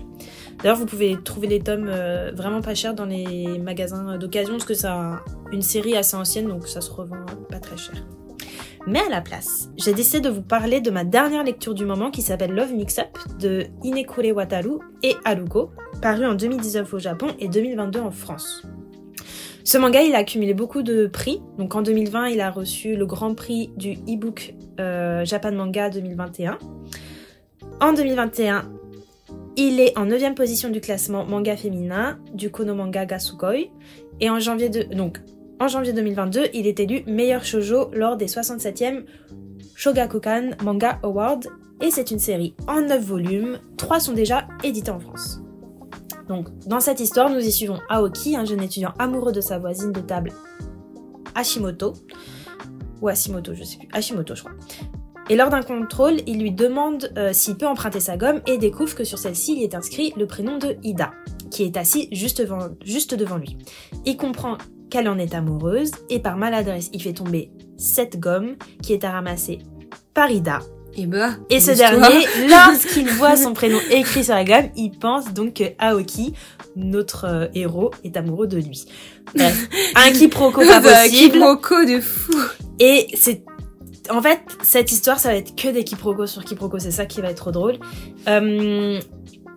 [0.63, 4.65] D'ailleurs, vous pouvez trouver les tomes euh, vraiment pas chers dans les magasins d'occasion, parce
[4.65, 5.21] que c'est un-
[5.53, 7.95] une série assez ancienne, donc ça se revend pas très cher.
[8.87, 12.11] Mais à la place, j'ai décidé de vous parler de ma dernière lecture du moment
[12.11, 17.29] qui s'appelle Love Mix Up de Inekure Wataru et Haruko, paru en 2019 au Japon
[17.39, 18.65] et 2022 en France.
[19.63, 21.41] Ce manga, il a accumulé beaucoup de prix.
[21.59, 26.59] Donc en 2020, il a reçu le grand prix du e-book euh, Japan Manga 2021.
[27.81, 28.69] En 2021,
[29.57, 33.71] il est en 9 position du classement manga féminin du Kono Manga Gasukoi.
[34.21, 34.87] Et en janvier, de,
[35.63, 39.05] en janvier 2022, il est élu meilleur shoujo lors des 67e
[39.77, 41.47] Shogakukan Manga Award.
[41.81, 43.61] Et c'est une série en 9 volumes.
[43.77, 45.41] 3 sont déjà édités en France.
[46.29, 49.93] Donc, dans cette histoire, nous y suivons Aoki, un jeune étudiant amoureux de sa voisine
[49.93, 50.33] de table
[51.37, 51.93] Hashimoto.
[53.01, 53.89] Ou Hashimoto, je sais plus.
[53.93, 54.55] Hashimoto, je crois.
[55.31, 58.97] Et lors d'un contrôle, il lui demande euh, s'il peut emprunter sa gomme et découvre
[58.97, 61.13] que sur celle-ci, il est inscrit le prénom de Ida,
[61.53, 63.57] qui est assis juste devant, juste devant lui.
[64.05, 64.59] Il comprend
[64.93, 69.11] qu'elle en est amoureuse et par maladresse, il fait tomber cette gomme qui est à
[69.11, 69.61] ramasser
[70.13, 70.61] par Ida.
[70.95, 75.33] Et bah, Et ce dernier, lorsqu'il voit son prénom écrit sur la gomme, il pense
[75.33, 76.35] donc que Aoki,
[76.77, 78.85] notre euh, héros, est amoureux de lui.
[79.35, 81.33] Bref, un quiproquo pas possible.
[81.33, 82.37] quiproquo de fou.
[82.79, 83.43] Et c'est
[84.11, 87.23] en fait cette histoire ça va être que des quiproquos sur quiproquos, c'est ça qui
[87.23, 87.77] va être trop drôle.
[88.29, 89.01] Euh,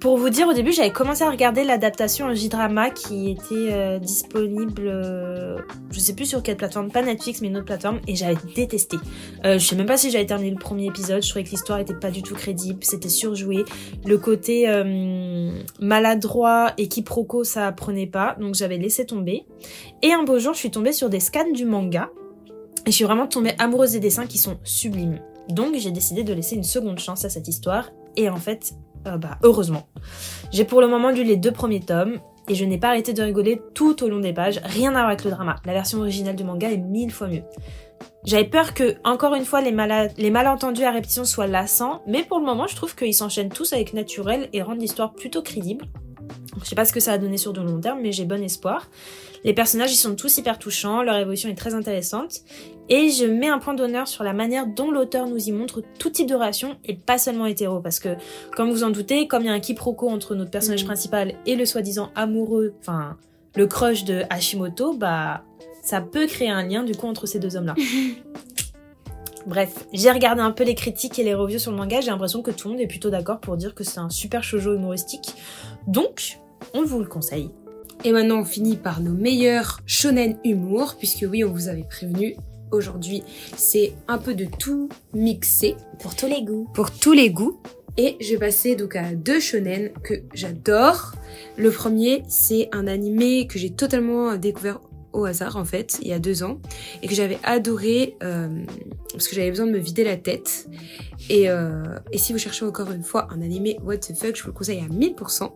[0.05, 3.97] pour vous dire au début j'avais commencé à regarder l'adaptation en J-drama qui était euh,
[3.97, 5.57] disponible euh,
[5.89, 8.97] je sais plus sur quelle plateforme, pas Netflix mais une autre plateforme et j'avais détesté.
[9.45, 11.79] Euh, je sais même pas si j'avais terminé le premier épisode, je trouvais que l'histoire
[11.79, 13.65] était pas du tout crédible, c'était surjoué,
[14.05, 19.47] le côté euh, maladroit et quiproquo ça prenait pas donc j'avais laissé tomber.
[20.03, 22.11] Et un beau jour je suis tombée sur des scans du manga
[22.85, 25.19] et je suis vraiment tombée amoureuse des dessins qui sont sublimes.
[25.49, 27.89] Donc j'ai décidé de laisser une seconde chance à cette histoire.
[28.17, 28.75] Et en fait,
[29.07, 29.87] euh, bah heureusement.
[30.51, 32.19] J'ai pour le moment lu les deux premiers tomes.
[32.47, 34.61] Et je n'ai pas arrêté de rigoler tout au long des pages.
[34.63, 35.55] Rien à voir avec le drama.
[35.65, 37.41] La version originale du manga est mille fois mieux.
[38.23, 39.71] J'avais peur que, encore une fois, les,
[40.31, 43.93] malentendus à répétition soient lassants, mais pour le moment, je trouve qu'ils s'enchaînent tous avec
[43.93, 45.85] naturel et rendent l'histoire plutôt crédible.
[46.61, 48.41] Je sais pas ce que ça a donné sur de long terme, mais j'ai bon
[48.43, 48.89] espoir.
[49.45, 52.41] Les personnages, ils sont tous hyper touchants, leur évolution est très intéressante.
[52.89, 56.09] Et je mets un point d'honneur sur la manière dont l'auteur nous y montre tout
[56.09, 57.79] type de relation et pas seulement hétéro.
[57.79, 58.15] Parce que,
[58.55, 60.87] comme vous en doutez, comme il y a un quiproquo entre notre personnage Mhm.
[60.87, 63.17] principal et le soi-disant amoureux, enfin,
[63.55, 65.43] le crush de Hashimoto, bah,
[65.83, 67.75] ça peut créer un lien du coup entre ces deux hommes-là.
[69.45, 72.41] Bref, j'ai regardé un peu les critiques et les reviews sur le manga, j'ai l'impression
[72.41, 75.35] que tout le monde est plutôt d'accord pour dire que c'est un super shoujo humoristique.
[75.85, 76.39] Donc,
[76.73, 77.51] on vous le conseille.
[78.03, 82.35] Et maintenant, on finit par nos meilleurs shonen humour, puisque oui, on vous avait prévenu.
[82.71, 83.23] Aujourd'hui,
[83.55, 86.67] c'est un peu de tout mixé Pour tous les goûts.
[86.73, 87.59] pour tous les goûts.
[87.97, 91.13] Et je vais passer donc à deux shonen que j'adore.
[91.57, 94.81] Le premier, c'est un animé que j'ai totalement découvert
[95.15, 96.59] au hasard en fait, il y a deux ans,
[97.01, 98.63] et que j'avais adoré euh,
[99.11, 100.67] parce que j'avais besoin de me vider la tête.
[101.29, 104.43] Et, euh, et si vous cherchez encore une fois un animé what the fuck, je
[104.43, 105.51] vous le conseille à 1000%,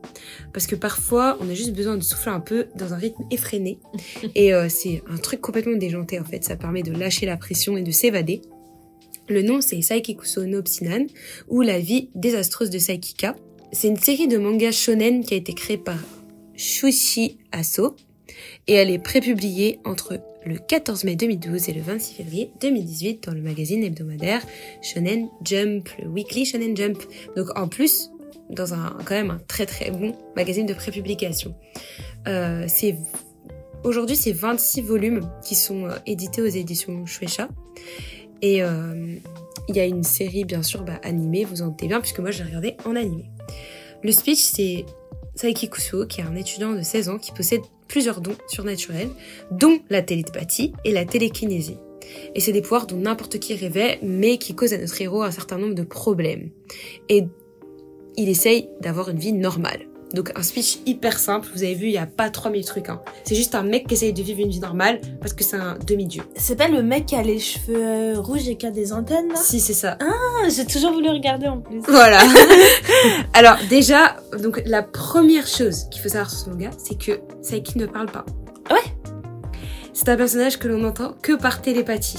[0.53, 3.79] parce que parfois on a juste besoin de souffler un peu dans un rythme effréné,
[4.35, 7.77] et euh, c'est un truc complètement déjanté en fait, ça permet de lâcher la pression
[7.77, 8.41] et de s'évader.
[9.27, 11.05] Le nom c'est Saikikuso no Psinan,
[11.49, 13.35] ou La vie désastreuse de Saikika.
[13.71, 15.99] C'est une série de mangas shonen qui a été créée par
[16.55, 17.95] Shuichi Aso
[18.67, 23.33] et elle est prépubliée entre le 14 mai 2012 et le 26 février 2018 dans
[23.33, 24.41] le magazine hebdomadaire
[24.81, 26.97] Shonen Jump, le Weekly Shonen Jump.
[27.35, 28.09] Donc en plus,
[28.49, 31.55] dans un quand même un très très bon magazine de prépublication.
[32.27, 32.97] Euh, c'est
[33.83, 37.47] aujourd'hui c'est 26 volumes qui sont euh, édités aux éditions Shueisha
[38.41, 39.15] et euh,
[39.67, 42.31] il y a une série bien sûr bah, animée, vous en doutez bien puisque moi
[42.31, 43.29] je l'ai regardé en animé.
[44.03, 44.85] Le speech c'est
[45.35, 49.09] Saiki Kusuo qui est un étudiant de 16 ans qui possède plusieurs dons surnaturels,
[49.51, 51.77] dont la télépathie et la télékinésie.
[52.33, 55.31] Et c'est des pouvoirs dont n'importe qui rêvait, mais qui causent à notre héros un
[55.31, 56.49] certain nombre de problèmes.
[57.09, 57.25] Et
[58.15, 59.87] il essaye d'avoir une vie normale.
[60.13, 62.89] Donc un speech hyper simple, vous avez vu, il n'y a pas 3000 trucs.
[62.89, 62.99] Hein.
[63.23, 65.77] C'est juste un mec qui essaye de vivre une vie normale parce que c'est un
[65.85, 66.23] demi-dieu.
[66.35, 69.29] C'est pas le mec qui a les cheveux euh, rouges et qui a des antennes
[69.29, 69.35] là?
[69.35, 69.97] Si, c'est ça.
[70.01, 71.79] Ah, J'ai toujours voulu regarder en plus.
[71.87, 72.21] Voilà.
[73.33, 77.77] Alors déjà, donc la première chose qu'il faut savoir sur ce manga, c'est que Saiki
[77.77, 78.25] ne parle pas.
[78.71, 78.81] Ouais.
[79.93, 82.17] C'est un personnage que l'on entend que par télépathie.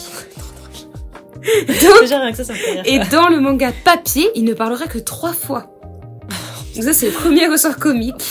[1.67, 2.83] Déjà rien que ça, ça me fait rire.
[2.85, 5.80] Et dans le manga papier, il ne parlera que trois fois.
[6.81, 8.25] Donc ça, c'est le premier ressort comique.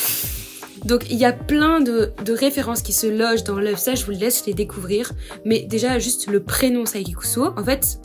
[0.84, 3.78] Donc il y a plein de, références qui se logent dans l'œuvre.
[3.78, 5.12] Ça, je vous laisse les découvrir.
[5.46, 8.00] Mais déjà, juste le prénom Saikikusu, en fait,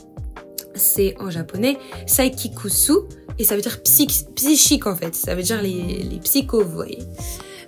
[0.74, 2.92] c'est en japonais Saikikusu.
[3.38, 5.14] Et ça veut dire psych- psychique, en fait.
[5.14, 6.98] Ça veut dire les, les psychos, vous voyez.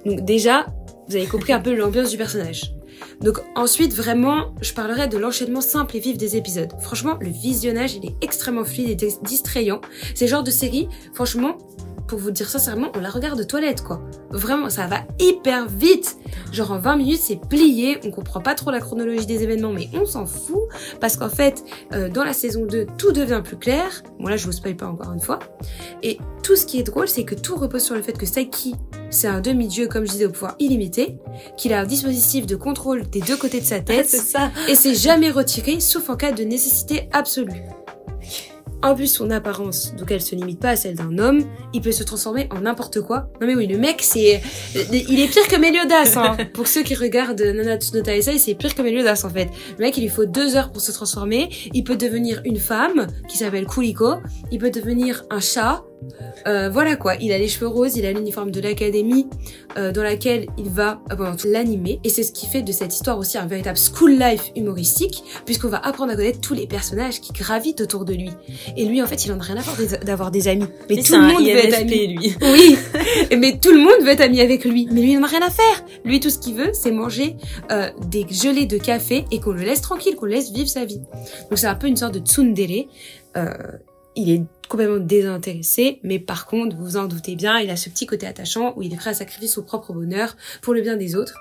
[0.04, 0.66] Donc déjà,
[1.08, 2.74] vous avez compris un peu l'ambiance du personnage.
[3.22, 6.74] Donc ensuite, vraiment, je parlerai de l'enchaînement simple et vif des épisodes.
[6.82, 9.80] Franchement, le visionnage, il est extrêmement fluide et distrayant.
[10.14, 11.56] C'est le genre de série, franchement,
[12.07, 14.01] pour vous dire sincèrement, on la regarde de toilette, quoi.
[14.31, 16.16] Vraiment, ça va hyper vite.
[16.53, 17.99] Genre en 20 minutes, c'est plié.
[18.05, 20.62] On comprend pas trop la chronologie des événements, mais on s'en fout.
[21.01, 24.03] Parce qu'en fait, euh, dans la saison 2, tout devient plus clair.
[24.19, 25.38] Bon là, je vous spoil pas encore une fois.
[26.03, 28.77] Et tout ce qui est drôle, c'est que tout repose sur le fait que Saiki,
[29.11, 31.19] c'est un demi-dieu, comme je disais, au pouvoir illimité,
[31.57, 34.09] qu'il a un dispositif de contrôle des deux côtés de sa tête.
[34.09, 34.51] c'est ça.
[34.69, 37.62] Et c'est jamais retiré, sauf en cas de nécessité absolue.
[38.87, 41.42] En plus, son apparence, donc elle se limite pas à celle d'un homme,
[41.75, 43.29] il peut se transformer en n'importe quoi.
[43.40, 44.40] Non mais oui, le mec, c'est,
[44.92, 46.37] il est pire que Meliodas, hein.
[46.55, 49.49] Pour ceux qui regardent Nanatsu no Taisai, c'est pire que Meliodas, en fait.
[49.77, 51.49] Le mec, il lui faut deux heures pour se transformer.
[51.75, 54.18] Il peut devenir une femme, qui s'appelle Kuriko.
[54.53, 55.83] Il peut devenir un chat,
[56.46, 59.26] euh, voilà quoi, il a les cheveux roses, il a l'uniforme de l'académie
[59.76, 63.18] euh, dans laquelle il va pendant l'animer et c'est ce qui fait de cette histoire
[63.18, 67.32] aussi un véritable school life humoristique puisqu'on va apprendre à connaître tous les personnages qui
[67.32, 68.30] gravitent autour de lui.
[68.76, 70.66] Et lui en fait, il en a rien à faire d'avoir des amis.
[70.88, 72.35] Mais, tout le monde veut être ami lui.
[72.42, 72.76] Oui,
[73.37, 74.88] mais tout le monde veut être ami avec lui.
[74.92, 75.85] Mais lui il en a rien à faire.
[76.04, 77.37] Lui tout ce qu'il veut, c'est manger
[77.72, 80.85] euh, des gelées de café et qu'on le laisse tranquille, qu'on le laisse vivre sa
[80.85, 81.00] vie.
[81.50, 82.87] Donc c'est un peu une sorte de tsundere.
[83.37, 83.50] Euh,
[84.16, 87.88] il est complètement désintéressé, mais par contre, vous vous en doutez bien, il a ce
[87.88, 90.96] petit côté attachant où il est prêt à sacrifier son propre bonheur pour le bien
[90.96, 91.38] des autres.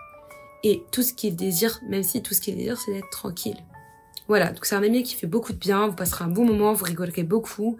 [0.63, 3.57] Et tout ce qu'il désire, même si tout ce qu'il désire, c'est d'être tranquille.
[4.27, 6.73] Voilà, donc c'est un ami qui fait beaucoup de bien, vous passerez un bon moment,
[6.73, 7.77] vous rigolerez beaucoup.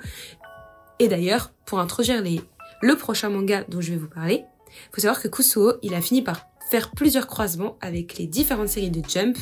[1.00, 2.24] Et d'ailleurs, pour introduire
[2.82, 4.44] le prochain manga dont je vais vous parler,
[4.92, 8.90] faut savoir que Kusuo, il a fini par faire plusieurs croisements avec les différentes séries
[8.90, 9.38] de Jump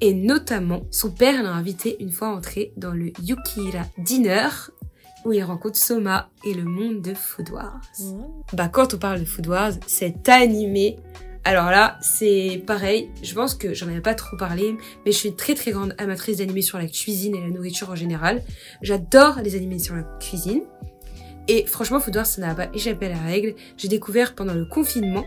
[0.00, 4.48] et notamment son père l'a invité une fois entré dans le Yukira Dinner
[5.26, 7.80] où il rencontre Soma et le monde de Food Wars.
[8.52, 10.98] Bah quand on parle de Food Wars, c'est animé.
[11.42, 15.28] Alors là, c'est pareil, je pense que j'en avais pas trop parlé, mais je suis
[15.28, 18.42] une très très grande amatrice d'animés sur la cuisine et la nourriture en général.
[18.82, 20.62] J'adore les animés sur la cuisine.
[21.48, 23.54] Et franchement, Food Wars, ça n'a pas échappé à la règle.
[23.76, 25.26] J'ai découvert pendant le confinement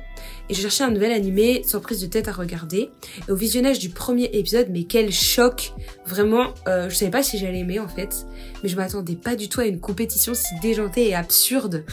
[0.49, 2.89] et je cherchais un nouvel animé sans prise de tête à regarder.
[3.27, 5.73] Et au visionnage du premier épisode, mais quel choc
[6.05, 8.25] Vraiment, euh, je savais pas si j'allais aimer en fait,
[8.63, 11.85] mais je m'attendais pas du tout à une compétition si déjantée et absurde.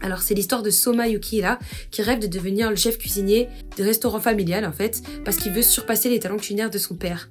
[0.00, 1.58] Alors c'est l'histoire de Soma Yuki là,
[1.90, 5.62] qui rêve de devenir le chef cuisinier de restaurant familial en fait, parce qu'il veut
[5.62, 7.28] surpasser les talents culinaires de son père.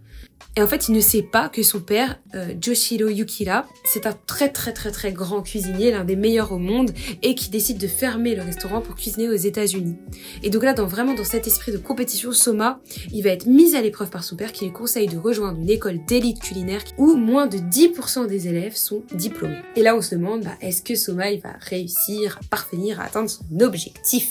[0.57, 4.13] Et en fait, il ne sait pas que son père, euh, Joshiro Yukira, c'est un
[4.25, 6.91] très très très très grand cuisinier, l'un des meilleurs au monde,
[7.23, 9.97] et qui décide de fermer le restaurant pour cuisiner aux États-Unis.
[10.43, 12.79] Et donc là, dans vraiment dans cet esprit de compétition, Soma,
[13.11, 15.69] il va être mis à l'épreuve par son père qui lui conseille de rejoindre une
[15.69, 19.59] école d'élite culinaire où moins de 10% des élèves sont diplômés.
[19.75, 23.05] Et là, on se demande, bah, est-ce que Soma il va réussir à parvenir à
[23.05, 24.29] atteindre son objectif?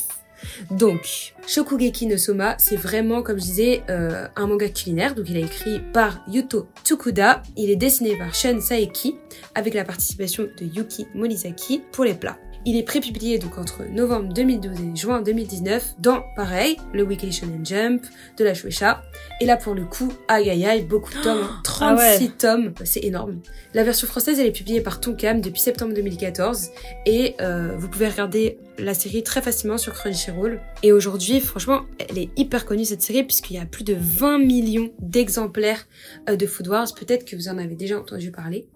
[0.70, 5.14] Donc, Shokugeki no Soma, c'est vraiment, comme je disais, euh, un manga culinaire.
[5.14, 7.42] Donc, il est écrit par Yuto Tsukuda.
[7.56, 9.16] Il est dessiné par Shun Saeki,
[9.54, 12.38] avec la participation de Yuki Morizaki pour les plats.
[12.66, 17.64] Il est prépublié donc entre novembre 2012 et juin 2019 dans, pareil, le Weekly Shonen
[17.64, 18.06] Jump,
[18.38, 19.02] de la Shueisha.
[19.42, 23.04] Et là, pour le coup, aïe aïe aïe, beaucoup de tomes, 36 ah tomes, c'est
[23.04, 23.40] énorme.
[23.74, 26.70] La version française, elle est publiée par Tonkam depuis septembre 2014
[27.04, 30.60] et euh, vous pouvez regarder la série très facilement sur Crunchyroll.
[30.82, 34.38] Et aujourd'hui, franchement, elle est hyper connue cette série puisqu'il y a plus de 20
[34.38, 35.86] millions d'exemplaires
[36.30, 36.88] euh, de Food Wars.
[36.94, 38.66] Peut-être que vous en avez déjà entendu parler.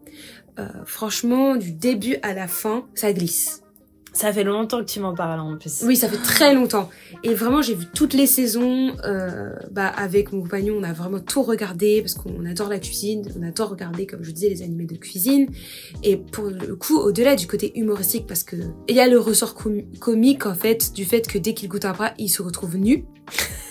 [0.59, 3.63] Euh, franchement, du début à la fin, ça glisse.
[4.19, 5.85] Ça fait longtemps que tu m'en parles en plus.
[5.85, 6.91] Oui, ça fait très longtemps.
[7.23, 8.97] Et vraiment, j'ai vu toutes les saisons.
[9.05, 13.23] Euh, bah, avec mon compagnon, on a vraiment tout regardé parce qu'on adore la cuisine,
[13.39, 15.47] on adore regarder, comme je disais, les animés de cuisine.
[16.03, 18.57] Et pour le coup, au-delà du côté humoristique, parce que
[18.89, 21.93] il y a le ressort comique en fait du fait que dès qu'il goûte un
[21.93, 23.05] plat, il se retrouve nu.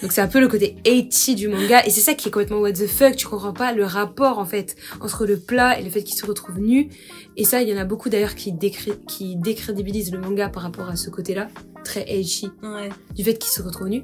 [0.02, 2.60] Donc c'est un peu le côté 80 du manga et c'est ça qui est complètement
[2.60, 5.90] what the fuck, tu comprends pas le rapport en fait entre le plat et le
[5.90, 6.90] fait qu'il se retrouve nu.
[7.36, 8.54] Et ça, il y en a beaucoup d'ailleurs qui,
[9.08, 11.48] qui décrédibilisent le manga par rapport à ce côté-là,
[11.84, 12.90] très edgy, ouais.
[13.16, 14.04] du fait qu'il se retrouve nu.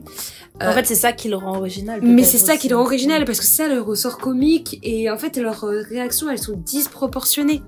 [0.62, 2.02] En fait, c'est ça qui le rend original.
[2.02, 5.10] Mais c'est ça qui le rend original parce que c'est ça le ressort comique et
[5.10, 7.62] en fait leurs réactions elles sont disproportionnées.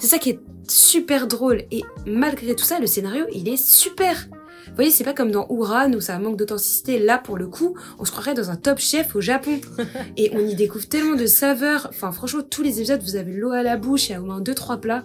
[0.00, 4.28] C'est ça qui est super drôle et malgré tout ça, le scénario il est super.
[4.66, 6.98] Vous voyez, c'est pas comme dans Uran où ça manque d'authenticité.
[6.98, 9.60] Là, pour le coup, on se croirait dans un top chef au Japon.
[10.16, 11.88] Et on y découvre tellement de saveurs.
[11.90, 14.08] Enfin, franchement, tous les épisodes, vous avez l'eau à la bouche.
[14.08, 15.02] Il y a au moins deux, trois plats.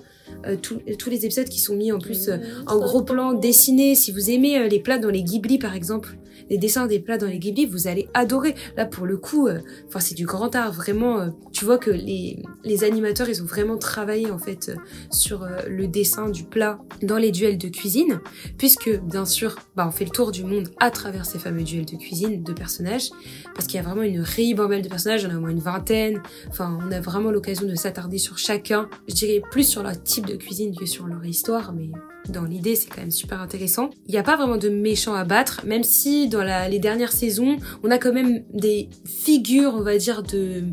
[0.47, 3.95] Euh, tous les épisodes qui sont mis en plus euh, en gros plan dessiné.
[3.95, 6.17] Si vous aimez euh, les plats dans les Ghibli, par exemple,
[6.49, 8.55] des dessins des plats dans les Ghibli, vous allez adorer.
[8.77, 11.19] Là, pour le coup, euh, enfin, c'est du grand art, vraiment.
[11.19, 14.75] euh, tu vois que les, les animateurs, ils ont vraiment travaillé, en fait, euh,
[15.11, 18.19] sur euh, le dessin du plat dans les duels de cuisine,
[18.57, 21.85] puisque, bien sûr, bah, on fait le tour du monde à travers ces fameux duels
[21.85, 23.09] de cuisine de personnages,
[23.53, 26.21] parce qu'il y a vraiment une ribambelle de personnages, on a au moins une vingtaine,
[26.49, 30.25] enfin, on a vraiment l'occasion de s'attarder sur chacun, je dirais plus sur leur type
[30.25, 31.89] de cuisine que sur leur histoire, mais
[32.29, 33.89] dans l'idée, c'est quand même super intéressant.
[34.07, 37.57] Il n'y a pas vraiment de méchants à battre, même si dans les dernières saisons,
[37.83, 40.63] on a quand même des figures, on va dire, de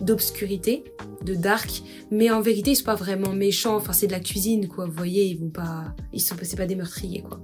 [0.00, 0.84] d'obscurité,
[1.24, 1.82] de dark,
[2.12, 3.74] mais en vérité, ils sont pas vraiment méchants.
[3.74, 4.86] Enfin, c'est de la cuisine, quoi.
[4.86, 7.40] Vous voyez, ils vont pas, ils sont, c'est pas des meurtriers, quoi.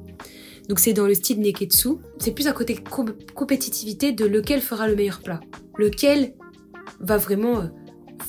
[0.68, 1.96] Donc c'est dans le style Neketsu.
[2.18, 5.40] C'est plus à côté com- compétitivité de lequel fera le meilleur plat,
[5.78, 6.34] lequel
[7.00, 7.66] va vraiment euh,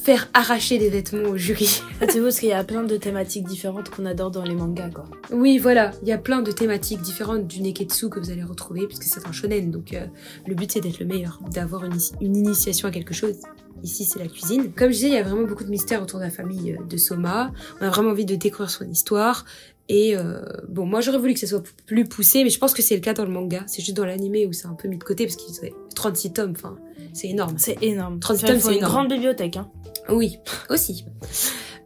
[0.03, 1.81] faire arracher des vêtements au jury.
[2.01, 4.53] Ah, C'est beau parce qu'il y a plein de thématiques différentes qu'on adore dans les
[4.53, 5.05] mangas, quoi.
[5.31, 8.85] Oui, voilà, il y a plein de thématiques différentes du Neketsu que vous allez retrouver,
[8.87, 10.05] puisque c'est un shonen, donc euh,
[10.45, 13.35] le but c'est d'être le meilleur, d'avoir une, initiation à quelque chose.
[13.83, 14.71] Ici, c'est la cuisine.
[14.73, 16.83] Comme je disais, il y a vraiment beaucoup de mystères autour de la famille euh,
[16.85, 17.51] de Soma.
[17.79, 19.45] On a vraiment envie de découvrir son histoire.
[19.87, 22.81] Et euh, bon, moi j'aurais voulu que ça soit plus poussé, mais je pense que
[22.81, 23.63] c'est le cas dans le manga.
[23.67, 25.71] C'est juste dans l'animé où c'est un peu mis de côté, parce qu'il y a
[25.95, 26.75] 36 tomes, enfin,
[27.13, 27.53] c'est énorme.
[27.57, 28.19] C'est énorme.
[28.19, 28.93] 30 Enfin, tomes, il faut c'est une énorme.
[28.93, 29.69] grande bibliothèque, hein.
[30.09, 30.37] Oui,
[30.69, 31.05] aussi.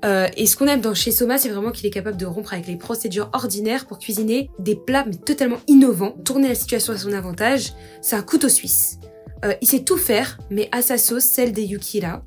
[0.06, 2.54] Euh, et ce qu'on aime dans chez Soma, c'est vraiment qu'il est capable de rompre
[2.54, 6.98] avec les procédures ordinaires pour cuisiner des plats mais totalement innovants, tourner la situation à
[6.98, 7.74] son avantage.
[8.02, 9.00] C'est un couteau suisse.
[9.45, 12.24] Euh, il sait tout faire, mais à sa sauce, celle des Yukira.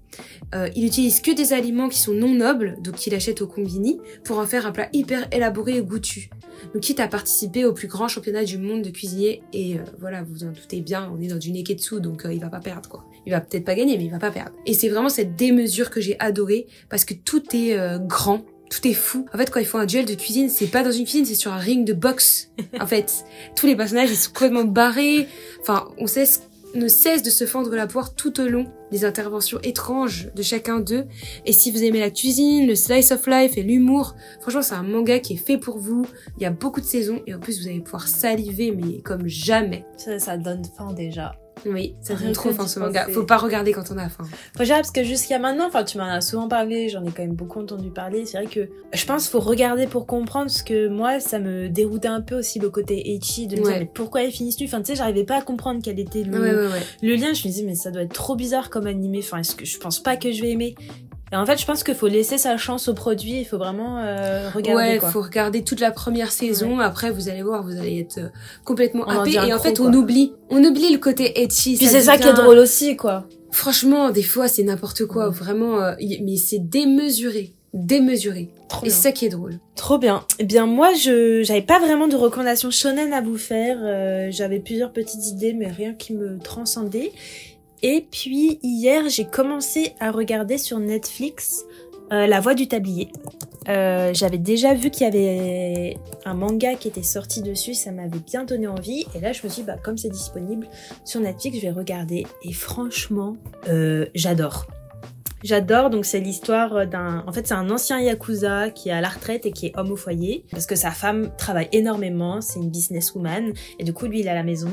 [0.55, 4.01] Euh, il utilise que des aliments qui sont non nobles, donc qu'il achète au combini,
[4.25, 6.31] pour en faire un plat hyper élaboré et goûtu.
[6.73, 10.23] Donc quitte à participer au plus grand championnat du monde de cuisinier, et euh, voilà,
[10.23, 12.89] vous en doutez bien, on est dans du neketsu, donc euh, il va pas perdre
[12.89, 13.05] quoi.
[13.27, 14.53] Il va peut-être pas gagner, mais il va pas perdre.
[14.67, 18.87] Et c'est vraiment cette démesure que j'ai adorée, parce que tout est euh, grand, tout
[18.89, 19.27] est fou.
[19.35, 21.35] En fait, quand ils font un duel de cuisine, c'est pas dans une cuisine, c'est
[21.35, 22.51] sur un ring de boxe.
[22.81, 25.29] En fait, tous les personnages, ils sont complètement barrés.
[25.61, 29.59] Enfin, on cesse, ne cesse de se fendre la poire tout au long des interventions
[29.63, 31.05] étranges de chacun d'eux.
[31.45, 34.83] Et si vous aimez la cuisine, le slice of life et l'humour, franchement, c'est un
[34.83, 36.07] manga qui est fait pour vous.
[36.39, 39.29] Il y a beaucoup de saisons et en plus, vous allez pouvoir saliver, mais comme
[39.29, 39.85] jamais.
[39.97, 41.42] Ça, ça donne faim déjà.
[41.65, 43.07] Oui, ça donne trop faim ce manga.
[43.11, 44.25] Faut pas regarder quand on a faim.
[44.59, 47.35] Déjà, parce que jusqu'à maintenant, enfin, tu m'en as souvent parlé, j'en ai quand même
[47.35, 48.27] beaucoup entendu parler.
[48.27, 52.09] C'est vrai que je pense faut regarder pour comprendre, parce que moi, ça me déroutait
[52.09, 53.69] un peu aussi le côté ecchi de me Ouais.
[53.71, 56.25] dire, mais pourquoi ils finissent nu Enfin, tu sais, j'arrivais pas à comprendre quel était
[56.25, 56.83] le, Ouais, ouais, ouais.
[57.03, 57.33] le lien.
[57.33, 59.21] Je me disais, mais ça doit être trop bizarre comme animé.
[59.23, 60.75] Enfin, est-ce que je pense pas que je vais aimer?
[61.33, 63.41] Et en fait, je pense qu'il faut laisser sa chance au produit.
[63.41, 64.93] Il faut vraiment euh, regarder.
[64.93, 65.11] ouais, quoi.
[65.11, 66.79] faut regarder toute la première saison.
[66.79, 68.29] Après, vous allez voir, vous allez être euh,
[68.65, 69.33] complètement On happé.
[69.33, 71.77] Et en fait, on oublie, on oublie le côté etchi.
[71.79, 73.27] Puis c'est ça qui est drôle aussi, quoi.
[73.51, 75.29] Franchement, des fois, c'est n'importe quoi.
[75.29, 75.35] Ouais.
[75.35, 78.51] Vraiment, euh, il- mais c'est démesuré, démesuré.
[78.69, 79.59] Trop Et c'est ça qui est drôle.
[79.77, 80.25] Trop bien.
[80.39, 83.79] Eh bien, moi, je j'avais pas vraiment de recommandations shonen à vous faire.
[83.83, 87.13] Euh, j'avais plusieurs petites idées, mais rien qui me transcendait.
[87.83, 91.65] Et puis, hier, j'ai commencé à regarder sur Netflix
[92.13, 93.11] euh, La Voix du Tablier.
[93.69, 98.21] Euh, j'avais déjà vu qu'il y avait un manga qui était sorti dessus, ça m'avait
[98.21, 99.05] bien donné envie.
[99.17, 100.69] Et là, je me suis dit, bah, comme c'est disponible
[101.05, 102.25] sur Netflix, je vais regarder.
[102.45, 103.37] Et franchement,
[103.69, 104.67] euh, j'adore.
[105.43, 107.25] J'adore, donc c'est l'histoire d'un...
[107.27, 109.91] En fait, c'est un ancien Yakuza qui est à la retraite et qui est homme
[109.91, 110.45] au foyer.
[110.53, 113.53] Parce que sa femme travaille énormément, c'est une businesswoman.
[113.81, 114.71] Et du coup, lui, il est à la maison.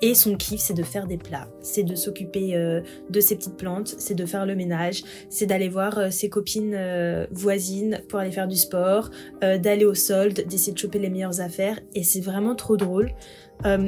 [0.00, 1.48] Et son kiff, c'est de faire des plats.
[1.60, 2.80] C'est de s'occuper euh,
[3.10, 6.74] de ses petites plantes, c'est de faire le ménage, c'est d'aller voir euh, ses copines
[6.74, 11.40] euh, voisines pour aller faire du sport, d'aller au solde, d'essayer de choper les meilleures
[11.40, 11.80] affaires.
[11.94, 13.12] Et c'est vraiment trop drôle.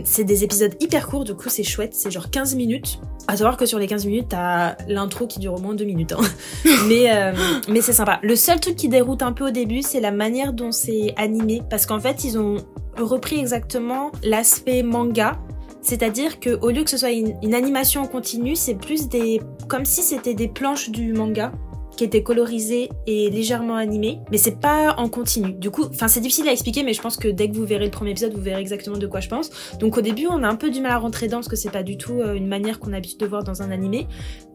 [0.05, 2.99] C'est des épisodes hyper courts, du coup c'est chouette, c'est genre 15 minutes.
[3.29, 6.12] À savoir que sur les 15 minutes, t'as l'intro qui dure au moins 2 minutes.
[6.12, 6.23] hein.
[6.88, 7.33] mais
[7.68, 8.18] mais c'est sympa.
[8.23, 11.62] Le seul truc qui déroute un peu au début, c'est la manière dont c'est animé.
[11.70, 12.57] Parce qu'en fait, ils ont
[12.99, 15.38] repris exactement l'aspect manga.
[15.83, 19.40] C'est-à-dire que au lieu que ce soit une, animation en continu, c'est plus des...
[19.69, 21.53] comme si c'était des planches du manga
[21.97, 25.53] qui étaient colorisées et légèrement animées, mais c'est pas en continu.
[25.53, 27.85] Du coup, enfin c'est difficile à expliquer, mais je pense que dès que vous verrez
[27.85, 29.51] le premier épisode, vous verrez exactement de quoi je pense.
[29.79, 31.71] Donc au début, on a un peu du mal à rentrer dedans parce que c'est
[31.71, 34.07] pas du tout euh, une manière qu'on a l'habitude de voir dans un animé,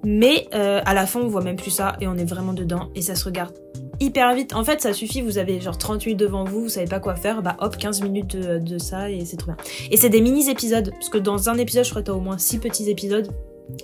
[0.03, 2.89] mais euh, à la fin, on voit même plus ça et on est vraiment dedans
[2.95, 3.53] et ça se regarde
[3.99, 4.53] hyper vite.
[4.53, 7.15] En fait, ça suffit, vous avez genre 30 minutes devant vous, vous savez pas quoi
[7.15, 9.58] faire, bah hop, 15 minutes de, de ça et c'est trop bien.
[9.91, 12.38] Et c'est des mini-épisodes, parce que dans un épisode, je crois que t'as au moins
[12.38, 13.29] 6 petits épisodes.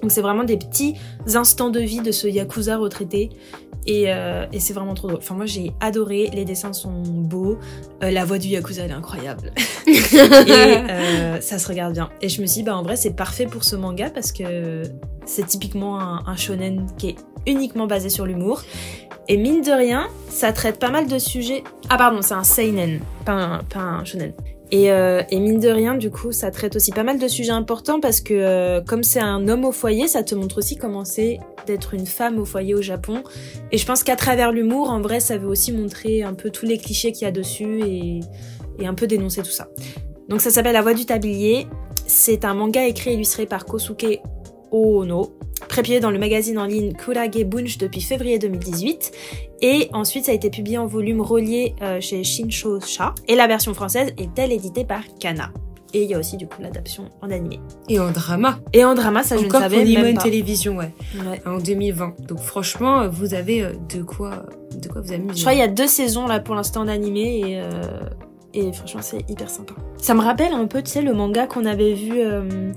[0.01, 0.95] Donc c'est vraiment des petits
[1.33, 3.29] instants de vie de ce Yakuza retraité.
[3.87, 5.19] Et, euh, et c'est vraiment trop drôle.
[5.21, 7.57] Enfin, moi j'ai adoré, les dessins sont beaux,
[8.03, 9.51] euh, la voix du Yakuza elle est incroyable.
[9.87, 12.09] et euh, ça se regarde bien.
[12.21, 14.83] Et je me suis dit, bah en vrai c'est parfait pour ce manga parce que
[15.25, 17.15] c'est typiquement un, shonen qui est
[17.47, 18.61] uniquement basé sur l'humour.
[19.27, 21.63] Et mine de rien, ça traite pas mal de sujets.
[21.89, 24.33] Ah pardon, c'est un seinen, pas un, shonen.
[24.71, 27.51] Et, euh, et, mine de rien, du coup, ça traite aussi pas mal de sujets
[27.51, 31.03] importants parce que euh, comme c'est un homme au foyer, ça te montre aussi comment
[31.03, 33.21] c'est d'être une femme au foyer au Japon.
[33.73, 36.65] Et je pense qu'à travers l'humour, en vrai, ça veut aussi montrer un peu tous
[36.65, 38.21] les clichés qu'il y a dessus et,
[38.79, 39.67] et un peu dénoncer tout ça.
[40.29, 41.67] Donc ça s'appelle La Voix du Tablier.
[42.07, 44.21] C'est un manga écrit et illustré par Kosuke
[44.71, 45.31] Ono,
[45.67, 49.11] prépublié dans le magazine en ligne Kurage Bunch depuis février 2018.
[49.61, 53.13] Et ensuite, ça a été publié en volume relié euh, chez Shinsho-sha.
[53.27, 55.51] Et la version française est elle éditée par Kana.
[55.93, 57.59] Et il y a aussi du coup l'adaptation en animé.
[57.89, 58.59] Et en drama.
[58.71, 60.23] Et en drama, ça je Encore ne savais même pas.
[60.23, 60.93] Télévision, ouais.
[61.15, 61.41] Ouais.
[61.45, 62.27] En 2020.
[62.27, 65.35] Donc franchement, vous avez euh, de quoi, de quoi vous amuser.
[65.35, 67.81] Je crois qu'il y a deux saisons là pour l'instant en animé et, euh,
[68.53, 69.73] et franchement c'est hyper sympa.
[69.97, 72.71] Ça me rappelle un peu, tu sais, le manga qu'on avait vu euh,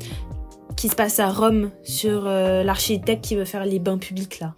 [0.84, 4.54] qui se passe à Rome sur euh, l'architecte qui veut faire les bains publics là.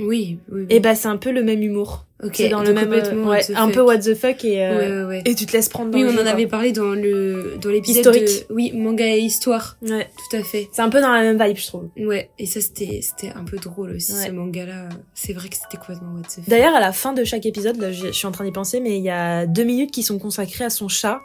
[0.00, 0.62] Oui, oui.
[0.62, 0.66] oui.
[0.70, 2.04] Et bah c'est un peu le même humour.
[2.20, 2.32] ok.
[2.34, 5.04] C'est dans le même complètement ouais, un peu what the fuck et euh, Ouais, ouais,
[5.04, 5.22] ouais.
[5.24, 6.32] et tu te laisses prendre dans Oui, le on jeu, en quoi.
[6.32, 8.48] avait parlé dans le dans l'épisode Historique.
[8.48, 9.76] de oui manga et histoire.
[9.82, 10.08] Ouais.
[10.28, 10.68] Tout à fait.
[10.72, 11.88] C'est un peu dans la même vibe, je trouve.
[11.96, 12.28] Ouais.
[12.40, 14.88] Et ça c'était c'était un peu drôle aussi ce manga là.
[15.14, 16.48] C'est vrai que c'était complètement what the fuck.
[16.48, 18.96] D'ailleurs, à la fin de chaque épisode, là, je suis en train d'y penser, mais
[18.98, 21.20] il y a deux minutes qui sont consacrées à son chat.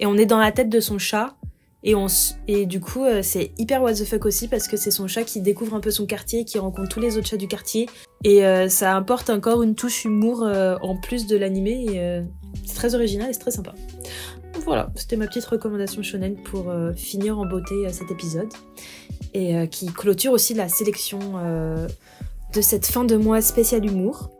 [0.00, 1.34] Et on est dans la tête de son chat.
[1.82, 5.22] Et, du coup, euh, c'est hyper what the fuck aussi parce que c'est son chat
[5.22, 7.88] qui découvre un peu son quartier, qui rencontre tous les autres chats du quartier.
[8.24, 12.24] Et euh, ça apporte encore une touche humour euh, en plus de l'animé.
[12.64, 13.74] C'est très original et c'est très sympa.
[14.64, 18.48] Voilà, c'était ma petite recommandation shonen pour finir en beauté cet épisode.
[19.34, 21.34] Et qui clôture aussi la sélection
[22.52, 24.30] de cette fin de mois spécial humour.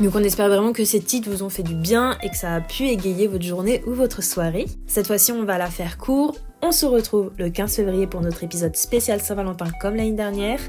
[0.00, 2.54] Donc on espère vraiment que ces titres vous ont fait du bien et que ça
[2.54, 4.66] a pu égayer votre journée ou votre soirée.
[4.86, 6.36] Cette fois-ci on va la faire court.
[6.62, 10.60] On se retrouve le 15 février pour notre épisode spécial Saint-Valentin comme l'année dernière,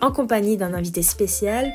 [0.00, 1.72] en compagnie d'un invité spécial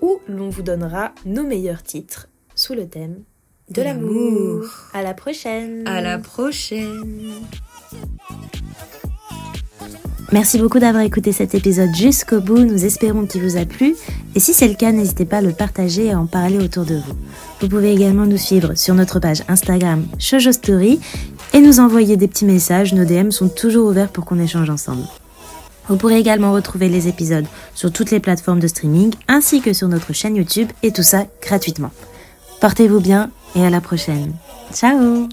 [0.00, 3.22] où l'on vous donnera nos meilleurs titres sous le thème
[3.70, 4.66] de, l'amour.
[4.92, 5.86] À la prochaine.
[5.86, 7.40] À la prochaine.
[10.32, 13.94] Merci beaucoup d'avoir écouté cet épisode jusqu'au bout, nous espérons qu'il vous a plu
[14.34, 16.86] et si c'est le cas, n'hésitez pas à le partager et à en parler autour
[16.86, 17.14] de vous.
[17.60, 21.00] Vous pouvez également nous suivre sur notre page Instagram Shoujo Story
[21.52, 25.04] et nous envoyer des petits messages, nos DM sont toujours ouverts pour qu'on échange ensemble.
[25.88, 29.88] Vous pourrez également retrouver les épisodes sur toutes les plateformes de streaming ainsi que sur
[29.88, 31.90] notre chaîne YouTube et tout ça gratuitement.
[32.62, 34.32] Portez-vous bien et à la prochaine.
[34.72, 35.28] Ciao